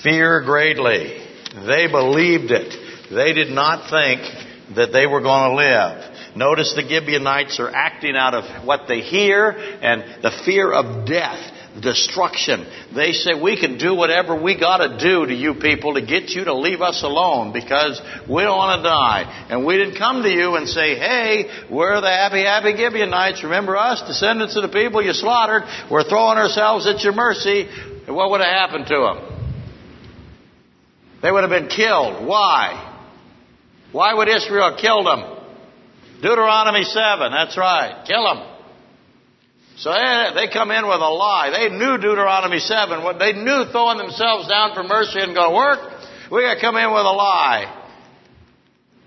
[0.03, 1.25] Fear greatly.
[1.65, 3.09] They believed it.
[3.09, 4.21] They did not think
[4.75, 6.35] that they were going to live.
[6.35, 11.58] Notice the Gibeonites are acting out of what they hear and the fear of death
[11.81, 12.65] destruction.
[12.95, 16.45] They say, we can do whatever we gotta do to you people to get you
[16.45, 19.47] to leave us alone because we don't want to die.
[19.49, 23.43] And we didn't come to you and say, hey, we're the happy, happy Gibeonites.
[23.43, 25.63] Remember us, descendants of the people you slaughtered.
[25.91, 27.67] We're throwing ourselves at your mercy.
[28.07, 29.39] And what would have happened to them?
[31.21, 32.25] They would have been killed.
[32.25, 32.85] Why?
[33.91, 35.37] Why would Israel kill them?
[36.21, 38.03] Deuteronomy 7, that's right.
[38.05, 38.58] Kill them.
[39.79, 41.51] So they, they come in with a lie.
[41.55, 43.01] They knew Deuteronomy 7.
[43.01, 45.79] What they knew throwing themselves down for mercy and going to work.
[46.29, 47.87] We got to come in with a lie.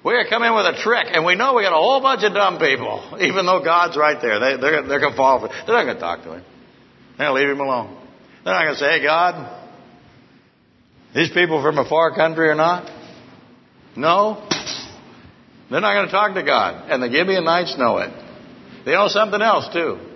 [0.02, 1.08] We got to come in with a trick.
[1.12, 4.16] And we know we got a whole bunch of dumb people, even though God's right
[4.20, 4.40] there.
[4.40, 5.52] They, they're, they're going to fall for it.
[5.66, 6.44] They're not going to talk to him.
[7.18, 7.92] They're going to leave him alone.
[8.42, 9.68] They're not going to say, hey, God,
[11.14, 12.90] these people from a far country or not?
[13.94, 14.48] No.
[15.70, 16.90] They're not going to talk to God.
[16.90, 18.10] And the Gibeonites know it.
[18.86, 20.11] They know something else, too.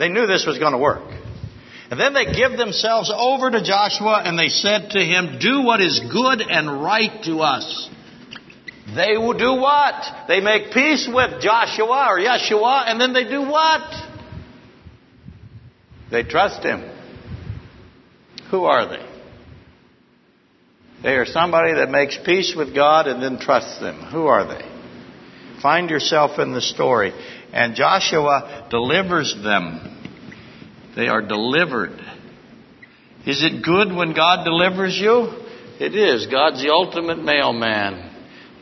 [0.00, 1.12] They knew this was going to work.
[1.90, 5.82] And then they give themselves over to Joshua and they said to him, Do what
[5.82, 7.90] is good and right to us.
[8.96, 10.26] They will do what?
[10.26, 13.82] They make peace with Joshua or Yeshua and then they do what?
[16.10, 16.82] They trust him.
[18.50, 19.06] Who are they?
[21.02, 24.00] They are somebody that makes peace with God and then trusts them.
[24.10, 24.66] Who are they?
[25.60, 27.12] Find yourself in the story.
[27.52, 29.96] And Joshua delivers them.
[30.96, 32.00] They are delivered.
[33.26, 35.28] Is it good when God delivers you?
[35.78, 36.26] It is.
[36.26, 38.08] God's the ultimate mailman.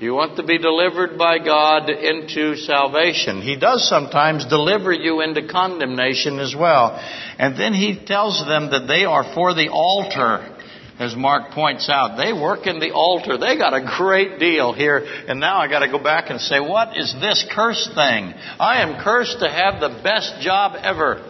[0.00, 3.42] You want to be delivered by God into salvation.
[3.42, 6.96] He does sometimes deliver you into condemnation as well.
[7.38, 10.57] And then he tells them that they are for the altar
[10.98, 13.38] as Mark points out, they work in the altar.
[13.38, 14.98] They got a great deal here.
[15.28, 18.34] And now I got to go back and say, what is this cursed thing?
[18.58, 21.24] I am cursed to have the best job ever.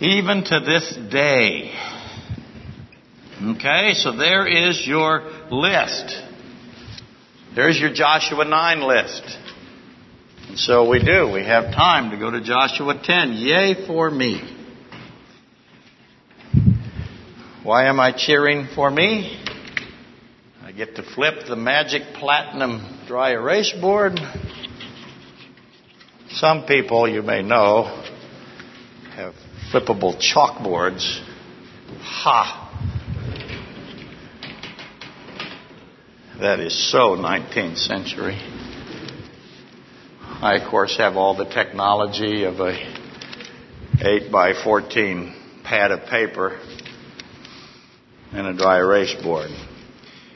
[0.00, 1.74] Even to this day.
[3.42, 6.16] Okay, so there is your list.
[7.54, 9.22] There's your Joshua 9 list.
[10.48, 11.30] And so we do.
[11.30, 13.32] We have time to go to Joshua 10.
[13.34, 14.53] Yea for me.
[17.64, 19.42] Why am I cheering for me?
[20.62, 24.20] I get to flip the magic platinum dry erase board.
[26.28, 27.84] Some people, you may know,
[29.16, 29.32] have
[29.72, 31.24] flippable chalkboards.
[32.02, 32.60] Ha!
[36.40, 38.36] That is so 19th century.
[40.20, 42.76] I, of course, have all the technology of a
[44.02, 46.60] 8 by 14 pad of paper
[48.34, 49.50] and a dry erase board.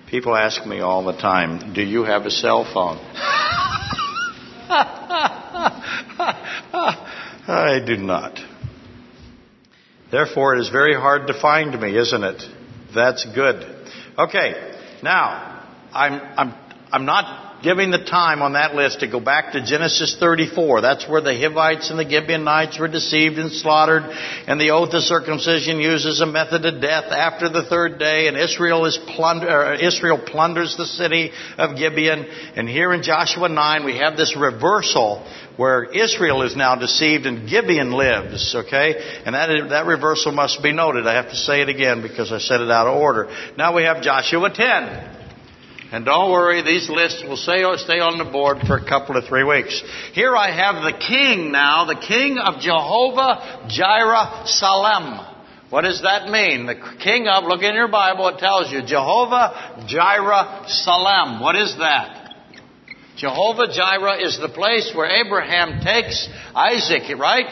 [0.09, 2.99] People ask me all the time, do you have a cell phone?
[7.51, 8.39] I do not.
[10.11, 12.43] Therefore, it is very hard to find me, isn't it?
[12.95, 13.67] That's good.
[14.19, 16.55] Okay, now, I'm, I'm,
[16.93, 20.81] I'm not giving the time on that list to go back to Genesis 34.
[20.81, 24.05] That's where the Hivites and the Gibeonites were deceived and slaughtered,
[24.47, 28.37] and the oath of circumcision uses a method of death after the third day, and
[28.37, 32.27] Israel is plunder, uh, Israel plunders the city of Gibeon.
[32.57, 37.49] And here in Joshua 9, we have this reversal where Israel is now deceived and
[37.49, 39.23] Gibeon lives, okay?
[39.27, 41.09] And that, that reversal must be noted.
[41.09, 43.29] I have to say it again because I said it out of order.
[43.57, 45.18] Now we have Joshua 10.
[45.91, 49.45] And don't worry, these lists will stay, on the board for a couple of three
[49.45, 49.83] weeks.
[50.13, 55.25] Here I have the king now, the king of Jehovah Jireh Salem.
[55.71, 56.67] What does that mean?
[56.67, 61.41] The king of, look in your Bible, it tells you, Jehovah Jireh Salem.
[61.41, 62.35] What is that?
[63.17, 67.49] Jehovah Jireh is the place where Abraham takes Isaac, right?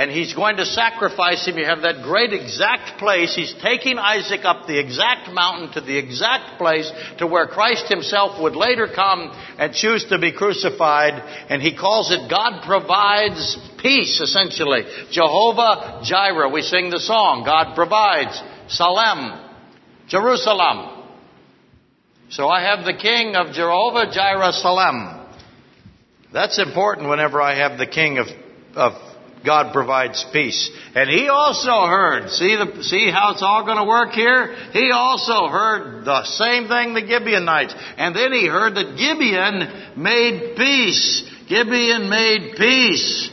[0.00, 1.58] And he's going to sacrifice him.
[1.58, 3.36] You have that great exact place.
[3.36, 8.40] He's taking Isaac up the exact mountain to the exact place to where Christ himself
[8.40, 11.22] would later come and choose to be crucified.
[11.50, 14.84] And he calls it God provides peace, essentially.
[15.10, 16.48] Jehovah Jireh.
[16.48, 18.42] We sing the song, God provides.
[18.68, 19.38] Salem.
[20.08, 21.04] Jerusalem.
[22.30, 25.28] So I have the king of Jehovah Jerusalem.
[26.32, 28.28] That's important whenever I have the king of,
[28.74, 29.09] of
[29.44, 30.70] God provides peace.
[30.94, 34.54] And he also heard, see the, see how it's all going to work here?
[34.72, 37.74] He also heard the same thing the Gibeonites.
[37.96, 41.24] And then he heard that Gibeon made peace.
[41.48, 43.30] Gibeon made peace.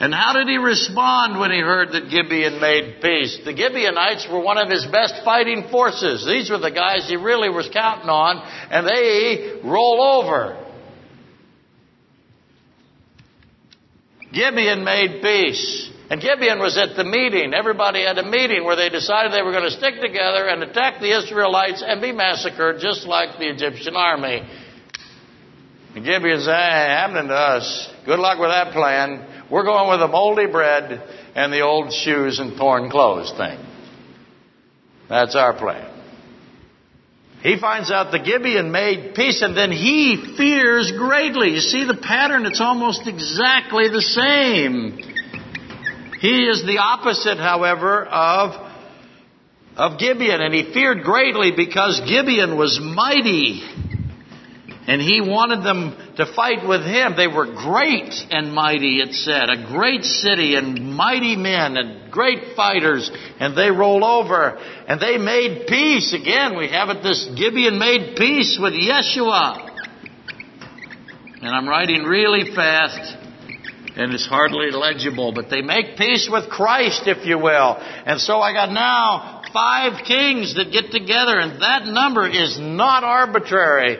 [0.00, 3.38] And how did he respond when he heard that Gibeon made peace?
[3.44, 6.24] The Gibeonites were one of his best fighting forces.
[6.24, 8.38] These were the guys he really was counting on,
[8.70, 10.67] and they roll over.
[14.32, 15.90] Gibeon made peace.
[16.10, 17.52] And Gibeon was at the meeting.
[17.52, 21.00] Everybody had a meeting where they decided they were going to stick together and attack
[21.00, 24.42] the Israelites and be massacred just like the Egyptian army.
[25.94, 27.90] And Gibeon said, hey, happening to us.
[28.06, 29.26] Good luck with that plan.
[29.50, 31.02] We're going with the moldy bread
[31.34, 33.58] and the old shoes and torn clothes thing.
[35.10, 35.97] That's our plan.
[37.42, 41.50] He finds out the Gibeon made peace and then he fears greatly.
[41.50, 42.46] You see the pattern?
[42.46, 44.98] It's almost exactly the same.
[46.20, 48.72] He is the opposite, however, of,
[49.76, 53.62] of Gibeon and he feared greatly because Gibeon was mighty
[54.88, 57.12] and he wanted them to fight with him.
[57.14, 59.50] They were great and mighty, it said.
[59.50, 63.10] A great city and mighty men and great fighters.
[63.38, 64.56] And they roll over.
[64.88, 66.14] And they made peace.
[66.14, 69.68] Again, we have it this Gibeon made peace with Yeshua.
[71.42, 73.14] And I'm writing really fast.
[73.94, 77.76] And it's hardly legible, but they make peace with Christ, if you will.
[77.78, 83.04] And so I got now five kings that get together, and that number is not
[83.04, 83.98] arbitrary.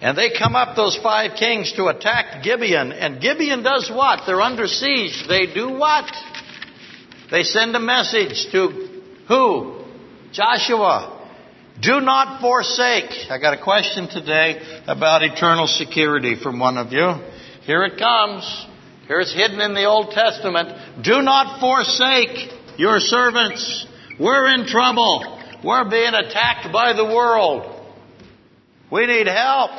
[0.00, 2.92] And they come up, those five kings, to attack Gibeon.
[2.92, 4.22] And Gibeon does what?
[4.26, 5.24] They're under siege.
[5.28, 6.10] They do what?
[7.30, 9.84] They send a message to who?
[10.32, 11.18] Joshua.
[11.80, 13.30] Do not forsake.
[13.30, 17.14] I got a question today about eternal security from one of you.
[17.62, 18.66] Here it comes.
[19.06, 21.02] Here it's hidden in the Old Testament.
[21.02, 23.86] Do not forsake your servants.
[24.18, 25.38] We're in trouble.
[25.64, 27.76] We're being attacked by the world.
[28.90, 29.70] We need help.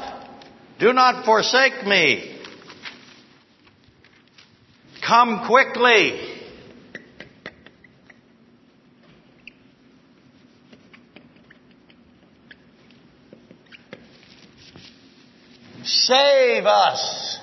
[0.82, 2.36] Do not forsake me.
[5.06, 6.20] Come quickly.
[15.84, 17.38] Save us.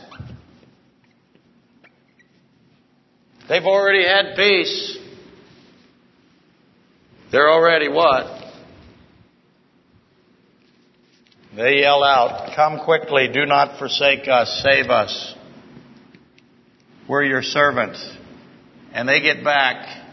[3.49, 4.99] They've already had peace.
[7.31, 8.48] They're already what?
[11.59, 15.35] They yell out, Come quickly, do not forsake us, save us.
[17.09, 18.01] We're your servants.
[18.93, 20.05] And they get back.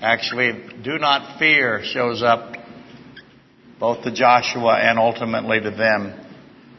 [0.00, 2.56] Actually, do not fear shows up
[3.78, 6.18] both to Joshua and ultimately to them.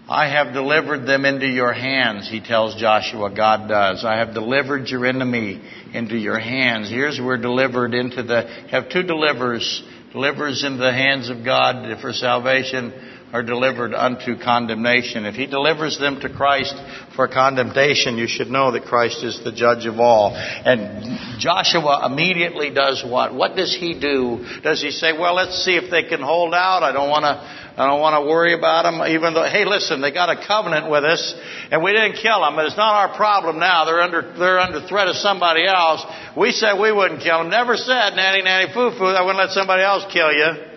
[0.10, 4.04] I have delivered them into your hands, he tells Joshua, God does.
[4.04, 5.62] I have delivered your enemy
[5.94, 6.90] into your hands.
[6.90, 8.42] Here's we're delivered into the,
[8.72, 15.26] have two deliverers, deliverers into the hands of God for salvation, are delivered unto condemnation.
[15.26, 16.76] If he delivers them to Christ
[17.16, 20.36] for condemnation, you should know that Christ is the judge of all.
[20.36, 23.34] And Joshua immediately does what?
[23.34, 24.46] What does he do?
[24.62, 26.84] Does he say, well, let's see if they can hold out.
[26.84, 30.00] I don't want to I don't want to worry about them, even though, hey, listen,
[30.00, 31.34] they got a covenant with us,
[31.72, 33.86] and we didn't kill them, but it's not our problem now.
[33.86, 36.06] They're under, they're under threat of somebody else.
[36.38, 37.50] We said we wouldn't kill them.
[37.50, 40.73] Never said, nanny, nanny, foo, foo, I wouldn't let somebody else kill you.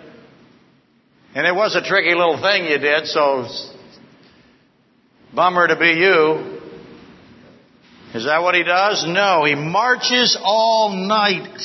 [1.37, 3.47] And it was a tricky little thing you did, so
[5.35, 6.59] bummer to be you.
[8.15, 9.05] Is that what he does?
[9.07, 11.61] No, he marches all night.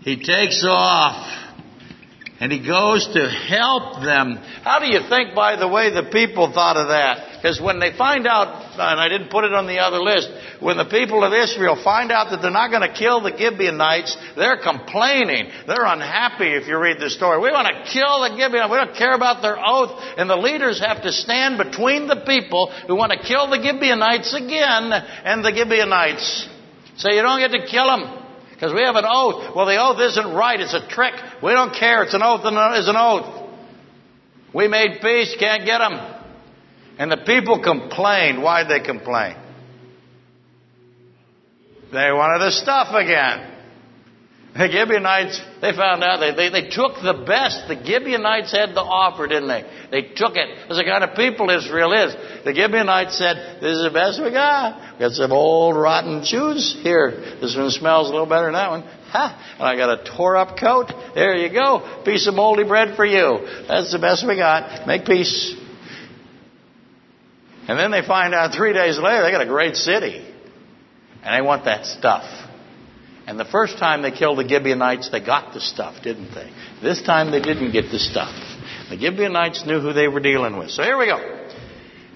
[0.00, 1.30] He takes off
[2.40, 4.38] and he goes to help them.
[4.62, 7.33] How do you think, by the way, the people thought of that?
[7.44, 10.32] Because when they find out, and I didn't put it on the other list,
[10.64, 14.16] when the people of Israel find out that they're not going to kill the Gibeonites,
[14.34, 15.52] they're complaining.
[15.66, 17.36] They're unhappy if you read the story.
[17.44, 18.72] We want to kill the Gibeonites.
[18.72, 19.92] We don't care about their oath.
[20.16, 24.32] And the leaders have to stand between the people who want to kill the Gibeonites
[24.32, 26.48] again and the Gibeonites.
[26.96, 28.24] Say, you don't get to kill them.
[28.56, 29.54] Because we have an oath.
[29.54, 30.58] Well, the oath isn't right.
[30.58, 31.12] It's a trick.
[31.42, 32.04] We don't care.
[32.04, 33.52] It's an oath and it's an oath.
[34.54, 35.36] We made peace.
[35.38, 36.13] Can't get them.
[36.98, 38.42] And the people complained.
[38.42, 39.36] Why'd they complain?
[41.92, 43.52] They wanted the stuff again.
[44.54, 48.80] The Gibeonites, they found out, they, they, they took the best the Gibeonites had to
[48.80, 49.64] offer, didn't they?
[49.90, 50.46] They took it.
[50.68, 52.14] That's the kind of people Israel is.
[52.44, 54.94] The Gibeonites said, this is the best we got.
[54.94, 57.10] We got some old rotten shoes here.
[57.40, 58.82] This one smells a little better than that one.
[58.82, 59.56] Ha!
[59.58, 60.92] And I got a tore up coat.
[61.16, 62.02] There you go.
[62.04, 63.64] Piece of moldy bread for you.
[63.66, 64.86] That's the best we got.
[64.86, 65.56] Make peace.
[67.66, 70.24] And then they find out three days later they got a great city.
[71.22, 72.24] And they want that stuff.
[73.26, 76.52] And the first time they killed the Gibeonites, they got the stuff, didn't they?
[76.82, 78.34] This time they didn't get the stuff.
[78.90, 80.70] The Gibeonites knew who they were dealing with.
[80.70, 81.44] So here we go.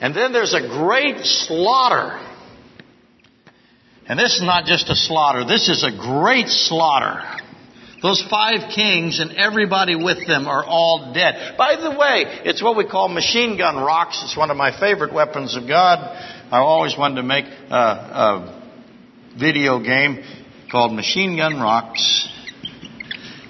[0.01, 2.21] And then there's a great slaughter.
[4.07, 7.23] And this is not just a slaughter, this is a great slaughter.
[8.01, 11.57] Those five kings and everybody with them are all dead.
[11.59, 14.23] By the way, it's what we call machine gun rocks.
[14.25, 15.99] It's one of my favorite weapons of God.
[16.51, 18.63] I always wanted to make a, a
[19.39, 20.23] video game
[20.71, 22.29] called Machine Gun Rocks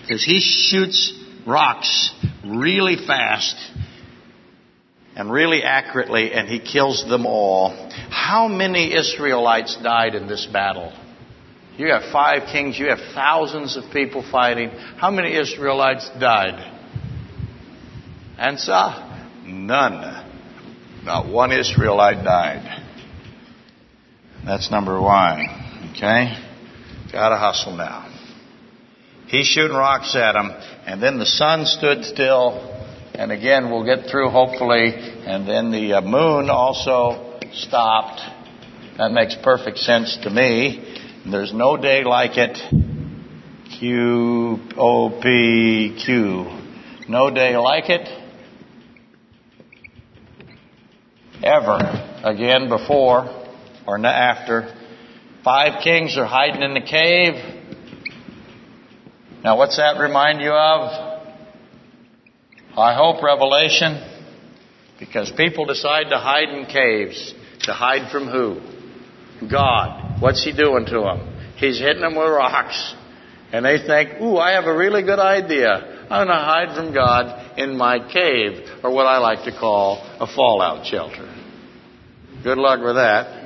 [0.01, 1.13] because he shoots
[1.47, 3.57] rocks really fast
[5.15, 7.71] and really accurately and he kills them all.
[8.11, 10.93] How many Israelites died in this battle?
[11.79, 14.71] You have five kings, you have thousands of people fighting.
[14.71, 16.75] How many Israelites died?
[18.37, 19.21] Answer?
[19.45, 21.05] None.
[21.05, 22.85] Not one Israelite died.
[24.45, 25.47] That's number one.
[25.93, 26.37] Okay?
[27.13, 28.13] Gotta hustle now.
[29.29, 30.51] He's shooting rocks at him,
[30.85, 32.75] and then the sun stood still,
[33.15, 38.21] and again we'll get through hopefully, and then the uh, moon also stopped.
[38.97, 40.97] That makes perfect sense to me.
[41.31, 42.57] There's no day like it.
[43.79, 46.47] Q O P Q.
[47.07, 48.09] No day like it.
[51.43, 51.79] Ever
[52.25, 53.47] again before
[53.87, 54.75] or after.
[55.45, 57.35] Five kings are hiding in the cave.
[59.45, 61.27] Now, what's that remind you of?
[62.77, 64.03] I hope Revelation.
[64.99, 67.35] Because people decide to hide in caves.
[67.65, 68.61] To hide from who?
[69.49, 70.08] God.
[70.21, 71.55] What's He doing to them?
[71.57, 72.95] He's hitting them with rocks.
[73.53, 75.71] And they think, ooh, I have a really good idea.
[76.11, 80.03] I'm going to hide from God in my cave, or what I like to call
[80.21, 81.35] a fallout shelter.
[82.43, 83.39] Good luck with that.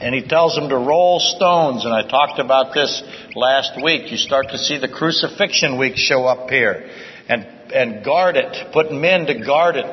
[0.00, 1.84] And he tells them to roll stones.
[1.84, 3.02] And I talked about this
[3.34, 4.10] last week.
[4.10, 6.90] You start to see the crucifixion week show up here.
[7.28, 8.72] And, and guard it.
[8.72, 9.84] Put men to guard it.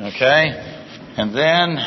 [0.00, 0.50] Okay?
[1.16, 1.78] And then,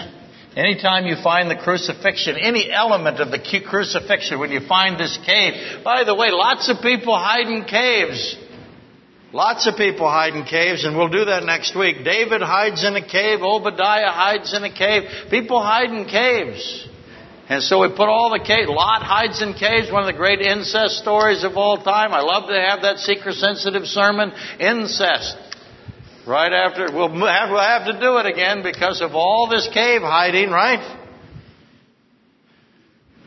[0.55, 5.83] anytime you find the crucifixion, any element of the crucifixion, when you find this cave,
[5.83, 8.37] by the way, lots of people hide in caves.
[9.33, 12.05] Lots of people hide in caves, and we'll do that next week.
[12.05, 13.41] David hides in a cave.
[13.41, 15.09] Obadiah hides in a cave.
[15.31, 16.87] People hide in caves.
[17.49, 18.69] And so we put all the caves.
[18.69, 22.13] Lot hides in caves, one of the great incest stories of all time.
[22.13, 25.35] I love to have that secret sensitive sermon, incest.
[26.25, 30.01] Right after, we'll have, we'll have to do it again because of all this cave
[30.01, 31.01] hiding, right?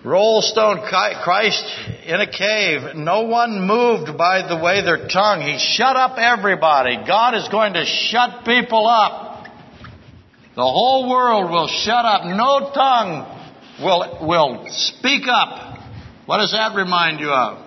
[0.02, 1.64] Roll stone Christ
[2.06, 2.94] in a cave.
[2.94, 5.42] No one moved by the way their tongue.
[5.42, 6.96] He shut up everybody.
[7.06, 9.46] God is going to shut people up.
[10.54, 12.24] The whole world will shut up.
[12.24, 15.80] No tongue will, will speak up.
[16.24, 17.65] What does that remind you of?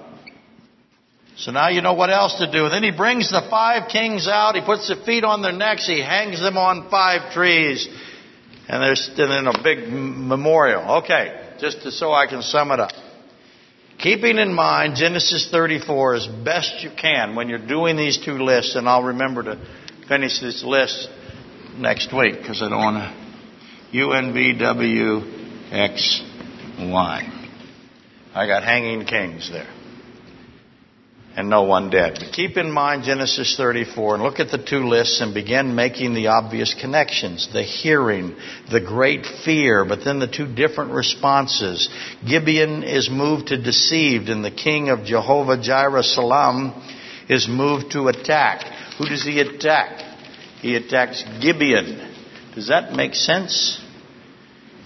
[1.40, 2.68] So now you know what else to do.
[2.68, 4.56] Then he brings the five kings out.
[4.56, 5.88] He puts the feet on their necks.
[5.88, 7.88] He hangs them on five trees.
[8.68, 10.98] And there's then a big memorial.
[10.98, 12.92] Okay, just to, so I can sum it up.
[14.00, 18.76] Keeping in mind Genesis 34 as best you can when you're doing these two lists,
[18.76, 19.66] and I'll remember to
[20.10, 21.10] finish this list
[21.78, 23.98] next week because I don't want to.
[23.98, 26.22] UNVW X,
[26.80, 27.56] Y.
[28.36, 29.79] I got hanging kings there.
[31.40, 32.18] And no one dead.
[32.20, 36.14] But keep in mind Genesis 34 and look at the two lists and begin making
[36.14, 37.48] the obvious connections.
[37.54, 38.36] The hearing,
[38.70, 41.88] the great fear, but then the two different responses.
[42.28, 46.74] Gibeon is moved to deceived and the king of Jehovah Jireh Salam
[47.30, 48.66] is moved to attack.
[48.98, 49.98] Who does he attack?
[50.60, 52.16] He attacks Gibeon.
[52.54, 53.82] Does that make sense?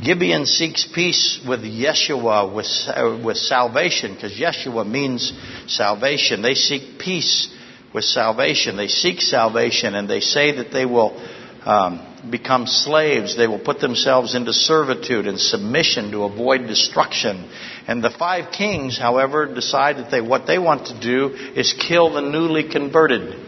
[0.03, 5.31] Gibeon seeks peace with Yeshua, with, uh, with salvation, because Yeshua means
[5.67, 6.41] salvation.
[6.41, 7.53] They seek peace
[7.93, 8.75] with salvation.
[8.75, 11.15] They seek salvation, and they say that they will
[11.63, 13.37] um, become slaves.
[13.37, 17.49] They will put themselves into servitude and submission to avoid destruction.
[17.87, 22.13] And the five kings, however, decide that they, what they want to do is kill
[22.13, 23.39] the newly converted.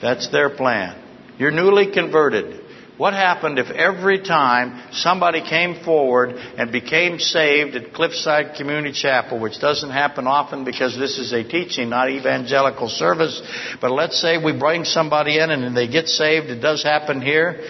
[0.00, 1.00] That's their plan.
[1.38, 2.63] You're newly converted.
[2.96, 9.40] What happened if every time somebody came forward and became saved at Cliffside Community Chapel,
[9.40, 13.42] which doesn't happen often because this is a teaching, not evangelical service,
[13.80, 17.64] but let's say we bring somebody in and they get saved, it does happen here,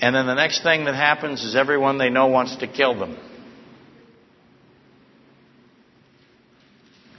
[0.00, 3.16] and then the next thing that happens is everyone they know wants to kill them.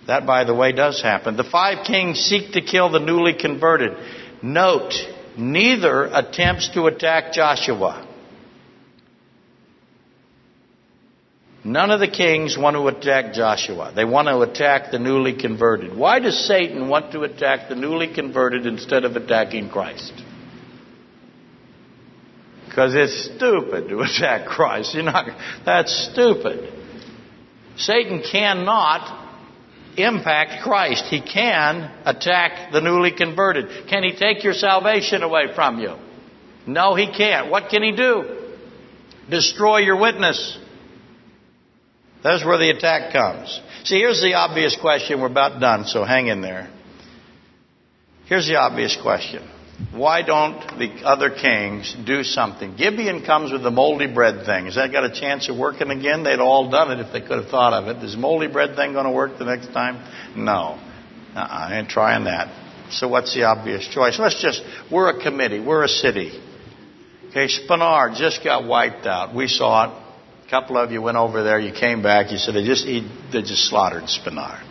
[0.06, 1.38] That, by the way, does happen.
[1.38, 3.94] The five kings seek to kill the newly converted.
[4.42, 4.94] Note,
[5.38, 8.08] neither attempts to attack Joshua.
[11.66, 13.94] None of the kings want to attack Joshua.
[13.96, 15.96] They want to attack the newly converted.
[15.96, 20.12] Why does Satan want to attack the newly converted instead of attacking Christ?
[22.68, 24.94] Because it's stupid to attack Christ.
[24.94, 25.28] You're not,
[25.66, 26.74] that's stupid.
[27.78, 29.23] Satan cannot
[29.98, 31.06] impact Christ.
[31.06, 33.88] He can attack the newly converted.
[33.88, 35.96] Can he take your salvation away from you?
[36.66, 37.50] No, he can't.
[37.52, 38.40] What can he do?
[39.30, 40.58] Destroy your witness.
[42.24, 43.62] That's where the attack comes.
[43.84, 45.20] See, here's the obvious question.
[45.20, 46.70] We're about done, so hang in there.
[48.26, 49.48] Here's the obvious question.
[49.94, 52.76] Why don't the other kings do something?
[52.76, 54.66] Gibeon comes with the moldy bread thing.
[54.66, 56.24] Has that got a chance of working again?
[56.24, 58.04] They'd all done it if they could have thought of it.
[58.04, 60.04] Is moldy bread thing going to work the next time?
[60.36, 60.80] No.
[61.36, 62.92] Uh-uh, I ain't trying that.
[62.92, 64.18] So what's the obvious choice?
[64.18, 65.60] Let's just, we're a committee.
[65.60, 66.42] We're a city.
[67.30, 69.36] Okay, Spenard just got wiped out.
[69.36, 70.04] We saw it.
[70.48, 71.60] A couple of you went over there.
[71.60, 72.32] You came back.
[72.32, 74.64] You said they just, they just slaughtered Spenard.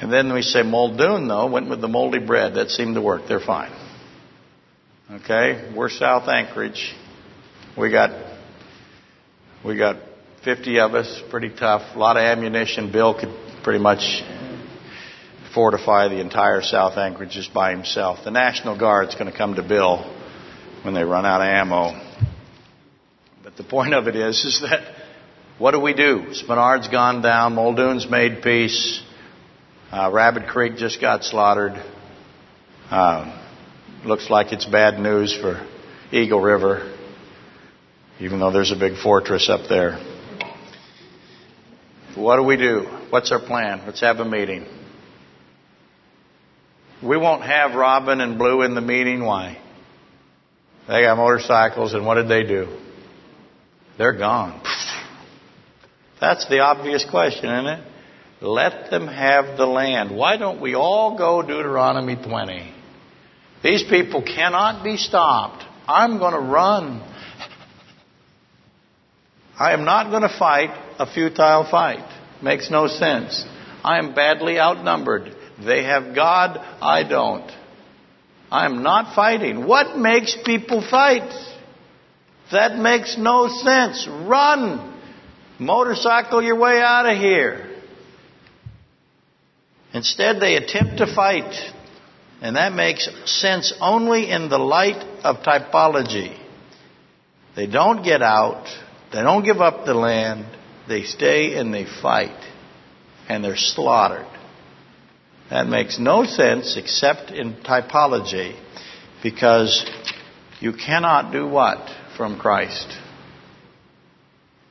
[0.00, 2.54] And then we say Muldoon, though, went with the moldy bread.
[2.54, 3.22] That seemed to work.
[3.28, 3.72] They're fine.
[5.10, 6.94] Okay, we're South Anchorage.
[7.76, 8.38] We got
[9.62, 9.96] we got
[10.46, 11.94] 50 of us, pretty tough.
[11.94, 12.90] A lot of ammunition.
[12.90, 13.28] Bill could
[13.62, 14.22] pretty much
[15.52, 18.24] fortify the entire South Anchorage just by himself.
[18.24, 19.98] The National Guard's going to come to Bill
[20.84, 22.00] when they run out of ammo.
[23.42, 24.90] But the point of it is, is that
[25.58, 26.32] what do we do?
[26.32, 27.56] Spenard's gone down.
[27.56, 29.02] Muldoon's made peace.
[29.92, 31.74] Uh, Rabbit Creek just got slaughtered.
[32.90, 33.43] Um,
[34.04, 35.66] looks like it's bad news for
[36.12, 36.94] Eagle River,
[38.20, 39.98] even though there's a big fortress up there.
[42.14, 42.86] What do we do?
[43.10, 43.82] What's our plan?
[43.86, 44.66] Let's have a meeting.
[47.02, 49.24] We won't have Robin and Blue in the meeting.
[49.24, 49.58] Why?
[50.86, 52.78] They got motorcycles, and what did they do?
[53.98, 54.62] They're gone.
[56.20, 57.92] That's the obvious question, isn't it?
[58.40, 60.14] Let them have the land.
[60.14, 62.74] Why don't we all go Deuteronomy 20?
[63.64, 65.64] These people cannot be stopped.
[65.88, 67.00] I'm going to run.
[69.58, 72.06] I am not going to fight a futile fight.
[72.42, 73.42] Makes no sense.
[73.82, 75.34] I am badly outnumbered.
[75.64, 77.50] They have God, I don't.
[78.50, 79.66] I am not fighting.
[79.66, 81.32] What makes people fight?
[82.52, 84.06] That makes no sense.
[84.06, 84.92] Run!
[85.58, 87.70] Motorcycle your way out of here.
[89.94, 91.54] Instead, they attempt to fight.
[92.44, 96.38] And that makes sense only in the light of typology.
[97.56, 98.66] They don't get out,
[99.10, 100.44] they don't give up the land,
[100.86, 102.38] they stay and they fight,
[103.30, 104.26] and they're slaughtered.
[105.48, 108.60] That makes no sense except in typology
[109.22, 109.90] because
[110.60, 112.94] you cannot do what from Christ?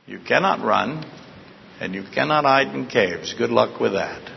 [0.06, 1.04] You cannot run
[1.80, 3.34] and you cannot hide in caves.
[3.36, 4.33] Good luck with that.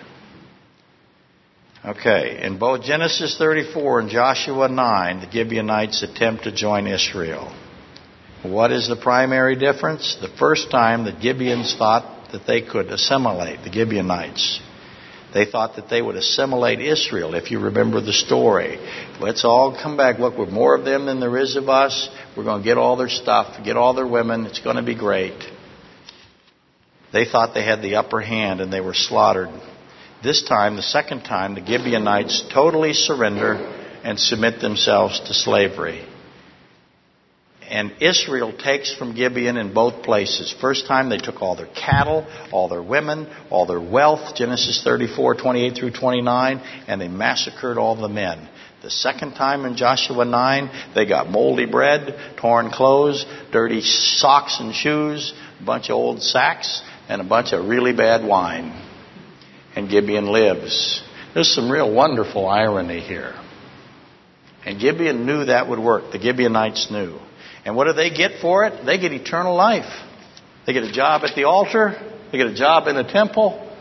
[1.86, 7.56] Okay, in both Genesis 34 and Joshua 9, the Gibeonites attempt to join Israel.
[8.42, 10.18] What is the primary difference?
[10.20, 14.60] The first time the Gibeons thought that they could assimilate, the Gibeonites.
[15.36, 18.80] They thought that they would assimilate Israel, if you remember the story.
[19.20, 20.18] Let's all come back.
[20.18, 22.10] Look, we're more of them than there is of us.
[22.36, 24.48] We're going to get all their stuff, get all their women.
[24.48, 25.44] It's going to be great.
[27.14, 29.50] They thought they had the upper hand and they were slaughtered
[30.24, 33.54] this time, the second time, the Gibeonites totally surrender
[34.04, 36.04] and submit themselves to slavery.
[37.70, 40.56] And Israel takes from Gibeon in both places.
[40.60, 45.36] First time they took all their cattle, all their women, all their wealth, Genesis 34,
[45.36, 48.48] 28 through 29, and they massacred all the men.
[48.82, 54.74] The second time in Joshua 9, they got moldy bread, torn clothes, dirty socks and
[54.74, 58.87] shoes, a bunch of old sacks, and a bunch of really bad wine
[59.78, 61.04] and Gibeon lives.
[61.36, 63.36] There's some real wonderful irony here.
[64.66, 66.12] And Gibeon knew that would work.
[66.12, 67.20] The Gibeonites knew.
[67.64, 68.88] And what do they get for it?
[68.88, 69.86] They get eternal life.
[70.66, 71.94] They get a job at the altar.
[72.32, 73.72] They get a job in the temple.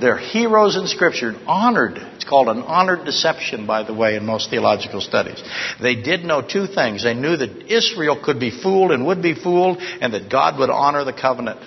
[0.00, 1.98] They're heroes in Scripture, honored.
[1.98, 5.44] It's called an honored deception, by the way, in most theological studies.
[5.78, 7.04] They did know two things.
[7.04, 10.70] They knew that Israel could be fooled and would be fooled, and that God would
[10.70, 11.60] honor the covenant.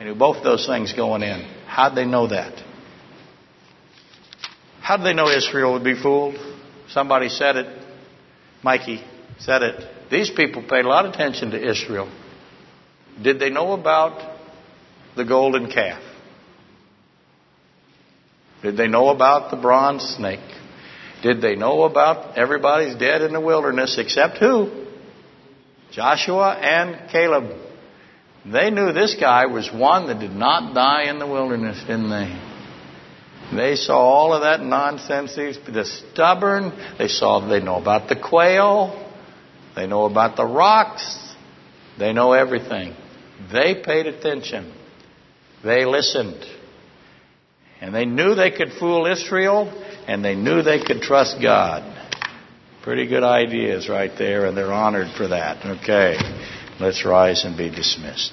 [0.00, 1.55] They knew both those things going in.
[1.76, 2.54] How'd they know that?
[4.80, 6.36] How did they know Israel would be fooled?
[6.88, 7.66] Somebody said it.
[8.62, 9.04] Mikey
[9.40, 10.10] said it.
[10.10, 12.10] These people paid a lot of attention to Israel.
[13.22, 14.38] Did they know about
[15.18, 16.02] the golden calf?
[18.62, 20.48] Did they know about the bronze snake?
[21.22, 24.86] Did they know about everybody's dead in the wilderness except who?
[25.90, 27.65] Joshua and Caleb.
[28.52, 32.42] They knew this guy was one that did not die in the wilderness, didn't they?
[33.54, 35.34] They saw all of that nonsense.
[35.34, 36.72] The stubborn.
[36.98, 37.46] They saw.
[37.48, 39.12] They know about the quail.
[39.74, 41.34] They know about the rocks.
[41.98, 42.94] They know everything.
[43.52, 44.72] They paid attention.
[45.64, 46.44] They listened.
[47.80, 49.70] And they knew they could fool Israel,
[50.06, 51.82] and they knew they could trust God.
[52.82, 55.64] Pretty good ideas right there, and they're honored for that.
[55.82, 56.16] Okay,
[56.80, 58.32] let's rise and be dismissed.